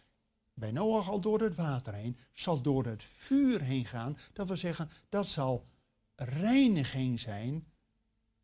bij 0.55 0.73
Noach 0.73 1.11
al 1.11 1.21
door 1.21 1.41
het 1.41 1.55
water 1.55 1.95
heen, 1.95 2.17
zal 2.33 2.61
door 2.61 2.85
het 2.87 3.05
vuur 3.05 3.61
heen 3.61 3.85
gaan. 3.87 4.17
Dat 4.33 4.49
we 4.49 4.57
zeggen, 4.57 4.91
dat 5.09 5.29
zal 5.29 5.67
reiniging 6.17 7.21
zijn. 7.21 7.67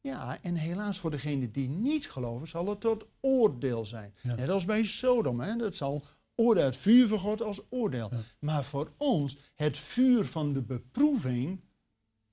Ja, 0.01 0.39
en 0.43 0.55
helaas 0.55 0.99
voor 0.99 1.11
degenen 1.11 1.53
die 1.53 1.69
niet 1.69 2.11
geloven, 2.11 2.49
zal 2.49 2.69
het 2.69 2.81
tot 2.81 3.07
oordeel 3.21 3.85
zijn. 3.85 4.15
Ja. 4.23 4.35
Net 4.35 4.49
als 4.49 4.65
bij 4.65 4.85
Sodom, 4.85 5.41
hè? 5.41 5.57
dat 5.57 5.77
zal 5.77 6.05
oordeel, 6.35 6.65
het 6.65 6.77
vuur 6.77 7.09
van 7.09 7.19
God 7.19 7.43
als 7.43 7.61
oordeel. 7.69 8.09
Ja. 8.11 8.21
Maar 8.41 8.65
voor 8.65 8.93
ons, 8.97 9.37
het 9.55 9.79
vuur 9.79 10.25
van 10.25 10.53
de 10.53 10.63
beproeving, 10.63 11.61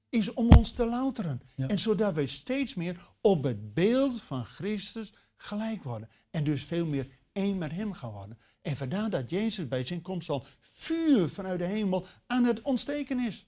is 0.10 0.34
om 0.34 0.50
ons 0.50 0.72
te 0.72 0.86
louteren. 0.86 1.42
Ja. 1.56 1.68
En 1.68 1.80
zodat 1.80 2.14
wij 2.14 2.26
steeds 2.26 2.76
meer 2.76 3.10
op 3.22 3.44
het 3.44 3.74
beeld 3.74 4.22
van 4.22 4.46
Christus 4.46 5.14
gelijk 5.36 5.84
worden. 5.84 6.10
En 6.32 6.44
dus 6.44 6.64
veel 6.64 6.86
meer 6.86 7.08
één 7.32 7.58
met 7.58 7.72
hem 7.72 7.94
gaan 7.94 8.12
worden. 8.12 8.38
En 8.62 8.78
vandaar 8.78 9.10
dat 9.10 9.30
Jezus 9.30 9.68
bij 9.68 9.86
zijn 9.86 10.02
komst 10.02 10.30
al 10.30 10.46
vuur 10.60 11.30
vanuit 11.30 11.60
de 11.60 11.66
hemel 11.66 12.06
aan 12.28 12.44
het 12.44 12.62
ontsteken 12.62 13.20
is. 13.20 13.48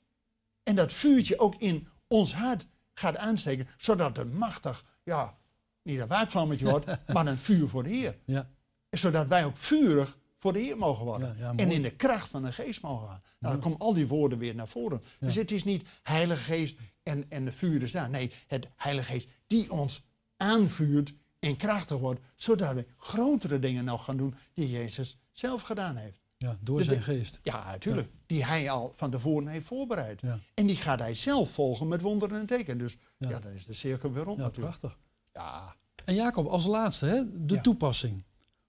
En 0.63 0.75
dat 0.75 0.93
vuurtje 0.93 1.39
ook 1.39 1.56
in 1.56 1.88
ons 2.08 2.34
hart 2.34 2.67
gaat 2.97 3.17
aansteken, 3.17 3.67
zodat 3.77 4.17
het 4.17 4.33
machtig, 4.33 4.86
ja, 5.03 5.38
niet 5.81 5.99
een 5.99 6.07
waakvlammetje 6.07 6.69
wordt, 6.69 6.86
maar 7.13 7.27
een 7.27 7.38
vuur 7.38 7.67
voor 7.67 7.83
de 7.83 7.89
Heer. 7.89 8.17
Ja, 8.25 8.49
Zodat 8.89 9.27
wij 9.27 9.45
ook 9.45 9.57
vurig 9.57 10.17
voor 10.39 10.53
de 10.53 10.60
Heer 10.60 10.77
mogen 10.77 11.05
worden. 11.05 11.36
Ja, 11.38 11.51
ja, 11.51 11.53
en 11.55 11.71
in 11.71 11.81
de 11.81 11.95
kracht 11.95 12.29
van 12.29 12.43
de 12.43 12.51
geest 12.51 12.81
mogen 12.81 13.07
gaan. 13.07 13.21
Nou, 13.39 13.53
dan 13.53 13.63
komen 13.63 13.77
al 13.79 13.93
die 13.93 14.07
woorden 14.07 14.38
weer 14.38 14.55
naar 14.55 14.67
voren. 14.67 15.03
Dus 15.19 15.36
het 15.36 15.51
is 15.51 15.63
niet 15.63 15.88
Heilige 16.03 16.41
Geest 16.41 16.77
en, 17.03 17.25
en 17.29 17.45
de 17.45 17.51
vuur 17.51 17.81
is 17.81 17.91
daar. 17.91 18.10
Nee, 18.10 18.31
het 18.47 18.67
Heilige 18.75 19.12
Geest 19.12 19.27
die 19.47 19.71
ons 19.71 20.03
aanvuurt 20.38 21.13
en 21.39 21.55
krachtig 21.55 21.97
wordt. 21.97 22.19
Zodat 22.36 22.73
we 22.73 22.86
grotere 22.97 23.60
dingen 23.60 23.86
nog 23.86 24.03
gaan 24.03 24.17
doen 24.17 24.36
die 24.53 24.69
Jezus 24.69 25.17
zelf 25.31 25.62
gedaan 25.62 25.95
heeft. 25.95 26.21
Ja 26.38 26.58
door 26.60 26.84
zijn 26.84 27.02
geest. 27.02 27.39
Ja, 27.43 27.65
natuurlijk. 27.65 28.10
Die 28.26 28.45
hij 28.45 28.69
al 28.69 28.91
van 28.93 29.12
tevoren 29.12 29.47
heeft 29.47 29.65
voorbereid. 29.65 30.21
Ja, 30.21 30.39
En 30.54 30.65
die 30.67 30.76
gaat 30.76 31.00
hij 31.00 31.15
zelf 31.15 31.52
volgen 31.52 31.88
met 31.88 32.02
wonderen 32.02 32.39
en 32.39 32.45
tekenen. 32.45 32.78
Dus 32.78 32.97
ja. 33.17 33.30
Ja. 33.30 33.39
dan 33.39 33.52
is 33.52 33.65
de 33.65 33.73
cirkel 33.73 34.12
weer 34.12 34.23
rond 34.23 34.38
ja 34.38 34.43
natuurlijk. 34.43 34.78
prachtig. 34.78 35.00
Ja, 35.34 35.76
En 36.06 36.15
Jacob, 36.15 36.47
als 36.47 36.65
laatste, 36.65 37.06
hè, 37.06 37.45
de 37.45 37.62
toepassing. 37.62 38.23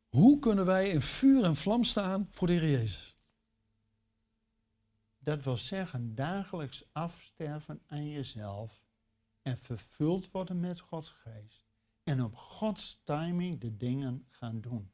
Hoe 0.08 0.38
kunnen 0.38 0.64
wij 0.64 0.88
in 0.88 1.02
vuur 1.02 1.44
en 1.44 1.56
vlam 1.56 1.84
staan 1.84 2.28
voor 2.30 2.46
de 2.46 2.52
Heer 2.52 2.70
Jezus? 2.70 3.18
dat 5.28 5.44
wil 5.44 5.56
zeggen 5.56 6.14
dagelijks 6.14 6.84
afsterven 6.92 7.80
aan 7.86 8.08
jezelf 8.08 8.82
en 9.42 9.58
vervuld 9.58 10.30
worden 10.30 10.60
met 10.60 10.80
Gods 10.80 11.10
geest. 11.10 11.66
En 12.04 12.22
op 12.22 12.34
Gods 12.36 13.00
timing 13.04 13.60
de 13.60 13.76
dingen 13.76 14.26
gaan 14.28 14.60
doen. 14.60 14.90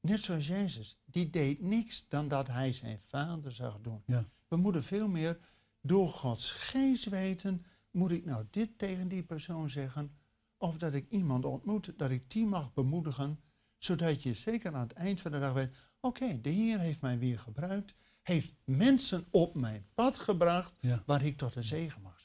Net 0.00 0.20
zoals 0.20 0.46
Jezus, 0.46 0.98
die 1.04 1.30
deed 1.30 1.60
niks 1.60 2.08
dan 2.08 2.28
dat 2.28 2.48
hij 2.48 2.72
zijn 2.72 2.98
vader 2.98 3.52
zag 3.52 3.80
doen. 3.80 4.02
Ja. 4.06 4.24
We 4.48 4.56
moeten 4.56 4.84
veel 4.84 5.08
meer 5.08 5.38
door 5.80 6.08
Gods 6.08 6.50
geest 6.50 7.04
weten, 7.04 7.64
moet 7.90 8.10
ik 8.10 8.24
nou 8.24 8.46
dit 8.50 8.78
tegen 8.78 9.08
die 9.08 9.22
persoon 9.22 9.70
zeggen? 9.70 10.16
Of 10.56 10.76
dat 10.76 10.94
ik 10.94 11.10
iemand 11.10 11.44
ontmoet, 11.44 11.92
dat 11.96 12.10
ik 12.10 12.30
die 12.30 12.46
mag 12.46 12.72
bemoedigen, 12.72 13.40
zodat 13.78 14.22
je 14.22 14.34
zeker 14.34 14.74
aan 14.74 14.80
het 14.80 14.92
eind 14.92 15.20
van 15.20 15.30
de 15.30 15.38
dag 15.38 15.52
weet, 15.52 15.76
oké, 16.00 16.40
de 16.40 16.50
Heer 16.50 16.78
heeft 16.78 17.00
mij 17.00 17.18
weer 17.18 17.38
gebruikt, 17.38 17.94
heeft 18.22 18.54
mensen 18.64 19.26
op 19.30 19.54
mijn 19.54 19.86
pad 19.94 20.18
gebracht 20.18 20.72
Ja. 20.80 21.02
waar 21.06 21.24
ik 21.24 21.36
tot 21.36 21.54
een 21.56 21.64
zegen 21.64 22.02
mag. 22.02 22.19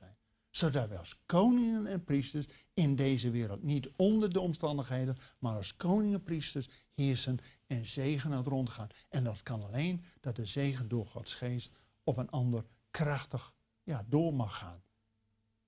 Zodat 0.56 0.90
we 0.90 0.98
als 0.98 1.18
koningen 1.26 1.88
en 1.88 2.04
priesters 2.04 2.46
in 2.74 2.96
deze 2.96 3.30
wereld 3.30 3.64
niet 3.64 3.90
onder 3.96 4.34
de 4.34 4.40
omstandigheden, 4.40 5.18
maar 5.40 5.56
als 5.56 5.76
koningen 5.76 6.14
en 6.14 6.24
priesters 6.24 6.70
heersen 6.94 7.38
en 7.68 7.86
zegen 7.86 8.32
aan 8.32 8.38
het 8.38 8.48
rondgaan. 8.48 8.88
En 9.10 9.24
dat 9.24 9.44
kan 9.44 9.64
alleen 9.64 10.04
dat 10.20 10.36
de 10.36 10.46
zegen 10.46 10.88
door 10.88 11.06
Gods 11.06 11.34
geest 11.34 11.72
op 12.04 12.18
een 12.18 12.30
ander 12.30 12.64
krachtig 12.92 13.54
ja, 13.84 14.06
door 14.10 14.34
mag 14.34 14.58
gaan. 14.58 14.82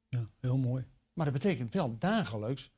Ja, 0.10 0.30
heel 0.40 0.58
mooi. 0.58 0.86
Maar 1.14 1.26
dat 1.26 1.34
betekent 1.34 1.74
wel 1.74 1.98
dagelijks 1.98 2.72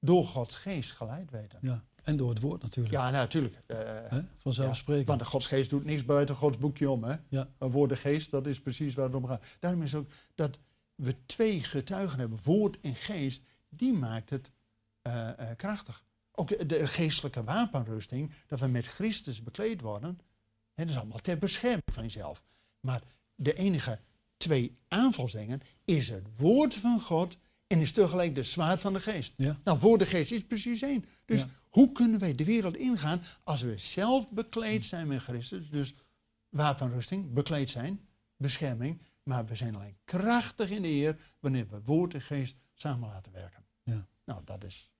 door 0.00 0.24
Gods 0.24 0.54
geest 0.54 0.92
geleid 0.92 1.30
weten. 1.30 1.58
Ja. 1.62 1.84
En 2.02 2.16
door 2.16 2.28
het 2.28 2.40
woord 2.40 2.62
natuurlijk. 2.62 2.94
Ja, 2.94 3.10
natuurlijk. 3.10 3.62
Hè? 3.66 4.20
Vanzelfsprekend. 4.38 5.06
want 5.06 5.20
de 5.20 5.26
Godsgeest 5.26 5.70
doet 5.70 5.84
niks 5.84 6.04
buiten 6.04 6.34
Gods 6.34 6.58
boekje 6.58 6.90
om. 6.90 7.04
Hè? 7.04 7.16
Ja. 7.28 7.48
Maar 7.58 7.70
voor 7.70 7.88
de 7.88 7.96
geest, 7.96 8.30
dat 8.30 8.46
is 8.46 8.60
precies 8.60 8.94
waar 8.94 9.06
het 9.06 9.14
om 9.14 9.26
gaat. 9.26 9.44
Daarom 9.58 9.82
is 9.82 9.94
ook 9.94 10.10
dat 10.34 10.58
we 10.98 11.16
twee 11.26 11.62
getuigen 11.62 12.18
hebben, 12.18 12.38
woord 12.42 12.80
en 12.80 12.94
geest, 12.94 13.42
die 13.68 13.92
maakt 13.92 14.30
het 14.30 14.50
eh, 15.02 15.28
eh, 15.50 15.56
krachtig. 15.56 16.04
Ook 16.32 16.68
de 16.68 16.86
geestelijke 16.86 17.44
wapenrusting, 17.44 18.32
dat 18.46 18.60
we 18.60 18.66
met 18.66 18.86
Christus 18.86 19.42
bekleed 19.42 19.80
worden, 19.80 20.20
hè, 20.74 20.84
dat 20.84 20.94
is 20.94 21.00
allemaal 21.00 21.18
ter 21.18 21.38
bescherming 21.38 21.82
van 21.92 22.02
jezelf. 22.02 22.42
Maar 22.80 23.02
de 23.34 23.54
enige 23.54 24.00
twee 24.36 24.78
aanvalsdingen 24.88 25.60
is 25.84 26.08
het 26.08 26.26
woord 26.36 26.74
van 26.74 27.00
God 27.00 27.36
en 27.66 27.80
is 27.80 27.92
tegelijk 27.92 28.34
de 28.34 28.42
zwaard 28.42 28.80
van 28.80 28.92
de 28.92 29.00
geest. 29.00 29.32
Ja. 29.36 29.58
Nou, 29.64 29.78
voor 29.78 29.98
de 29.98 30.06
geest 30.06 30.32
is 30.32 30.44
precies 30.44 30.82
één. 30.82 31.04
Dus 31.24 31.40
Ja. 31.40 31.48
hoe 31.68 31.92
kunnen 31.92 32.20
wij 32.20 32.34
de 32.34 32.44
wereld 32.44 32.76
ingaan 32.76 33.22
als 33.44 33.62
we 33.62 33.78
zelf 33.78 34.30
bekleed 34.30 34.86
zijn 34.86 35.08
met 35.08 35.22
Christus? 35.22 35.70
Dus 35.70 35.94
wapenrusting, 36.48 37.32
bekleed 37.32 37.70
zijn, 37.70 38.08
bescherming. 38.36 39.00
Maar 39.28 39.46
we 39.46 39.54
zijn 39.56 39.74
alleen 39.76 39.96
krachtig 40.04 40.70
in 40.70 40.82
de 40.82 40.88
Heer 40.88 41.16
wanneer 41.40 41.66
we 41.68 41.80
woord 41.84 42.14
en 42.14 42.20
geest 42.20 42.56
samen 42.74 43.08
laten 43.08 43.32
werken. 43.32 43.64
Ja. 43.82 44.06
Nou, 44.24 44.40
dat 44.44 44.64
is. 44.64 44.90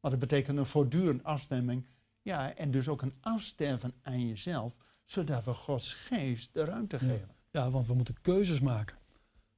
Maar 0.00 0.10
dat 0.10 0.20
betekent 0.20 0.58
een 0.58 0.66
voortdurend 0.66 1.24
afstemming. 1.24 1.86
Ja, 2.22 2.54
en 2.54 2.70
dus 2.70 2.88
ook 2.88 3.02
een 3.02 3.14
afsterven 3.20 3.92
aan 4.02 4.28
jezelf, 4.28 4.76
zodat 5.04 5.44
we 5.44 5.54
Gods 5.54 5.94
geest 5.94 6.52
de 6.52 6.64
ruimte 6.64 6.96
Ja. 7.00 7.08
geven. 7.08 7.28
Ja, 7.50 7.70
want 7.70 7.86
we 7.86 7.94
moeten 7.94 8.20
keuzes 8.20 8.60
maken. 8.60 8.96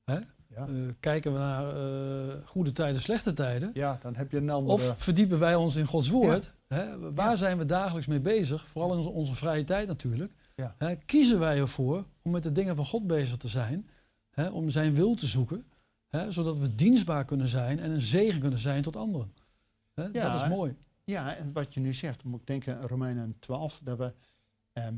Hè? 0.05 0.19
Ja. 0.49 0.67
Eh, 0.67 0.75
kijken 1.01 1.33
we 1.33 1.39
naar 1.39 1.77
eh, 1.77 2.47
goede 2.47 2.73
tijden, 2.73 3.01
slechte 3.01 3.33
tijden. 3.33 3.71
ja, 3.75 3.99
dan 4.03 4.17
heb 4.17 4.31
je 4.31 4.37
een 4.37 4.51
andere. 4.51 4.73
Of 4.73 4.95
verdiepen 5.03 5.39
wij 5.39 5.55
ons 5.55 5.77
in 5.77 5.87
Gods 5.87 6.09
woord? 6.09 6.55
Hè? 6.67 7.13
Waar 7.13 7.37
zijn 7.37 7.59
we 7.59 7.65
dagelijks 7.65 8.07
mee 8.07 8.21
bezig? 8.21 8.67
Vooral 8.69 8.91
in 8.91 8.97
onze, 8.97 9.11
onze 9.11 9.35
vrije 9.35 9.65
tijd 9.65 9.87
natuurlijk. 9.89 10.33
Hè? 10.79 10.97
Kiezen 10.97 11.39
wij 11.39 11.59
ervoor 11.59 12.05
om 12.23 12.31
met 12.31 12.43
de 12.43 12.53
dingen 12.53 12.77
van 12.77 12.85
God 12.85 13.07
bezig 13.07 13.37
te 13.37 13.49
zijn? 13.49 13.89
Hè? 14.31 14.49
Om 14.49 14.71
zijn 14.71 14.95
wil 14.95 15.15
te 15.15 15.27
zoeken? 15.27 15.65
Hè? 16.09 16.33
Zodat 16.33 16.59
we 16.59 16.75
dienstbaar 16.75 17.25
kunnen 17.25 17.49
zijn 17.49 17.79
en 17.79 17.91
een 17.91 18.01
zegen 18.01 18.41
kunnen 18.41 18.59
zijn 18.59 18.83
tot 18.83 18.97
anderen. 18.97 19.31
Hè? 19.95 20.03
Ja, 20.05 20.33
Dat 20.33 20.43
is 20.43 20.49
mooi. 20.49 20.75
Ja, 21.05 21.35
en 21.37 21.53
wat 21.53 21.75
je 21.75 21.81
nu 21.81 21.95
zegt, 21.95 22.25
moet 22.25 22.41
ik 22.41 22.47
denken 22.47 22.79
aan 22.79 22.87
Romeinen 22.87 23.37
12, 23.39 23.81
dat 23.83 23.99
we 23.99 24.15
ehm, 24.73 24.95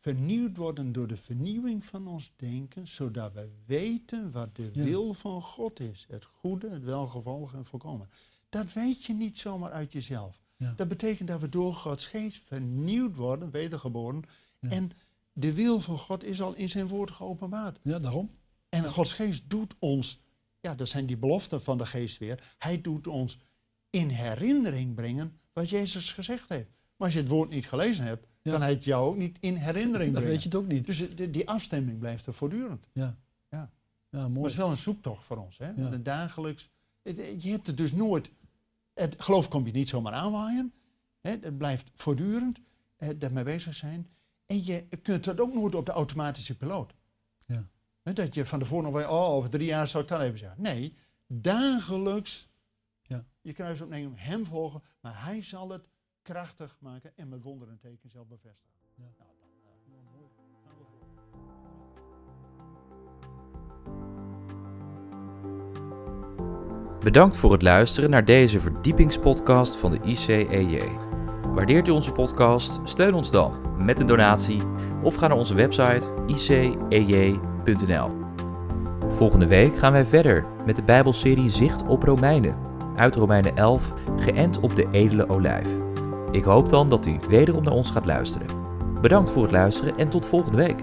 vernieuwd 0.00 0.56
worden 0.56 0.92
door 0.92 1.06
de 1.06 1.16
vernieuwing 1.16 1.84
van 1.84 2.06
ons 2.06 2.32
denken, 2.36 2.88
zodat 2.88 3.32
we 3.32 3.48
weten 3.66 4.30
wat 4.30 4.56
de 4.56 4.68
Ja. 4.72 4.82
wil 4.84 5.14
van 5.14 5.42
God 5.42 5.80
is. 5.80 6.06
Het 6.08 6.24
goede, 6.24 6.70
het 6.70 6.84
welgevallige 6.84 7.56
en 7.56 7.64
volkomen. 7.64 8.08
Dat 8.48 8.72
weet 8.72 9.04
je 9.04 9.14
niet 9.14 9.38
zomaar 9.38 9.70
uit 9.72 9.92
jezelf. 9.92 10.42
Ja. 10.56 10.72
Dat 10.76 10.88
betekent 10.88 11.28
dat 11.28 11.40
we 11.40 11.48
door 11.48 11.74
Gods 11.74 12.06
geest 12.06 12.42
vernieuwd 12.42 13.16
worden, 13.16 13.50
wedergeboren. 13.50 14.22
Ja. 14.60 14.68
En 14.70 14.90
de 15.36 15.54
wil 15.54 15.80
van 15.80 15.98
God 15.98 16.24
is 16.24 16.40
al 16.40 16.54
in 16.54 16.70
zijn 16.70 16.86
woord 16.88 17.10
geopenbaard. 17.10 17.78
Ja, 17.82 17.98
daarom. 17.98 18.30
En 18.68 18.88
Gods 18.88 19.12
geest 19.12 19.42
doet 19.50 19.74
ons, 19.78 20.20
ja, 20.60 20.74
dat 20.74 20.88
zijn 20.88 21.06
die 21.06 21.16
beloften 21.16 21.62
van 21.62 21.78
de 21.78 21.86
geest 21.86 22.18
weer. 22.18 22.54
Hij 22.58 22.80
doet 22.80 23.06
ons 23.06 23.38
in 23.90 24.08
herinnering 24.08 24.94
brengen 24.94 25.38
wat 25.52 25.70
Jezus 25.70 26.10
gezegd 26.12 26.48
heeft. 26.48 26.68
Maar 26.96 27.06
als 27.06 27.12
je 27.12 27.18
het 27.18 27.28
woord 27.28 27.50
niet 27.50 27.68
gelezen 27.68 28.04
hebt, 28.04 28.26
Ja. 28.42 28.50
kan 28.52 28.60
hij 28.62 28.70
het 28.70 28.84
jou 28.84 29.06
ook 29.08 29.16
niet 29.16 29.36
in 29.40 29.54
herinnering 29.56 30.12
Dan 30.12 30.22
brengen. 30.22 30.28
weet 30.30 30.42
je 30.42 30.48
het 30.48 30.58
ook 30.58 30.66
niet. 30.66 30.86
Dus 30.86 31.14
die, 31.14 31.30
die 31.30 31.48
afstemming 31.48 31.98
blijft 31.98 32.26
er 32.26 32.34
voortdurend. 32.34 32.86
Ja, 32.92 33.16
Ja. 33.50 33.70
ja 34.10 34.18
Maar 34.20 34.30
mooi. 34.30 34.40
het 34.42 34.50
is 34.50 34.56
wel 34.56 34.70
een 34.70 34.76
zoektocht 34.76 35.24
voor 35.24 35.36
ons. 35.36 35.58
Hè? 35.58 35.70
Ja. 35.76 35.96
Dagelijks, 35.96 36.68
het- 37.02 37.42
je 37.42 37.50
hebt 37.50 37.66
het 37.66 37.76
dus 37.76 37.92
nooit, 37.92 38.30
het 38.94 39.14
geloof 39.18 39.48
kom 39.48 39.66
je 39.66 39.72
niet 39.72 39.88
zomaar 39.88 40.12
aanwaaien. 40.12 40.72
Hè? 41.20 41.30
Het 41.30 41.58
blijft 41.58 41.90
voortdurend 41.94 42.60
eh, 42.96 43.08
daarmee 43.18 43.44
bezig 43.44 43.74
zijn. 43.74 44.08
En 44.54 44.64
je 44.64 44.84
kunt 45.02 45.24
het 45.24 45.40
ook 45.40 45.54
nooit 45.54 45.74
op 45.74 45.86
de 45.86 45.92
automatische 45.92 46.56
piloot. 46.56 46.94
Ja. 47.46 47.68
Dat 48.12 48.34
je 48.34 48.46
van 48.46 48.58
tevoren 48.58 48.84
nog 48.84 48.92
weet, 48.92 49.06
oh, 49.06 49.28
over 49.28 49.50
drie 49.50 49.66
jaar 49.66 49.88
zou 49.88 50.02
ik 50.02 50.08
dan 50.08 50.20
even 50.20 50.38
zeggen. 50.38 50.62
Nee, 50.62 50.96
dagelijks 51.26 52.48
Ja. 53.02 53.24
je 53.40 53.52
kruis 53.52 53.80
opnemen, 53.80 54.18
hem 54.18 54.44
volgen, 54.44 54.82
maar 55.00 55.24
hij 55.24 55.42
zal 55.42 55.70
het 55.70 55.88
krachtig 56.22 56.76
maken 56.80 57.12
en 57.16 57.28
met 57.28 57.42
wonderen 57.42 57.74
en 57.74 57.80
tekens 57.80 58.12
zelf 58.12 58.26
bevestigen. 58.26 58.74
Ja. 58.94 59.02
Nou, 59.02 59.12
dan, 59.18 60.44
eh, 60.62 60.70
voor. 60.76 60.86
Bedankt 67.00 67.36
voor 67.36 67.52
het 67.52 67.62
luisteren 67.62 68.10
naar 68.10 68.24
deze 68.24 68.60
verdiepingspodcast 68.60 69.76
van 69.76 69.90
de 69.90 70.00
ICEJ. 70.04 70.88
Waardeert 71.54 71.88
u 71.88 71.90
onze 71.90 72.12
podcast? 72.12 72.88
Steun 72.88 73.14
ons 73.14 73.30
dan 73.30 73.73
met 73.84 74.00
een 74.00 74.06
donatie 74.06 74.60
of 75.02 75.14
ga 75.14 75.26
naar 75.26 75.36
onze 75.36 75.54
website 75.54 76.08
icej.nl. 76.26 78.10
Volgende 79.16 79.46
week 79.46 79.76
gaan 79.76 79.92
wij 79.92 80.04
verder 80.04 80.44
met 80.66 80.76
de 80.76 80.82
Bijbelserie 80.82 81.50
Zicht 81.50 81.86
op 81.86 82.02
Romeinen. 82.02 82.56
Uit 82.96 83.14
Romeinen 83.14 83.56
11, 83.56 83.92
geënt 84.18 84.60
op 84.60 84.76
de 84.76 84.86
edele 84.90 85.28
olijf. 85.28 85.68
Ik 86.30 86.44
hoop 86.44 86.70
dan 86.70 86.88
dat 86.88 87.06
u 87.06 87.16
wederom 87.28 87.64
naar 87.64 87.72
ons 87.72 87.90
gaat 87.90 88.06
luisteren. 88.06 88.46
Bedankt 89.00 89.30
voor 89.30 89.42
het 89.42 89.52
luisteren 89.52 89.98
en 89.98 90.08
tot 90.08 90.26
volgende 90.26 90.56
week. 90.58 90.82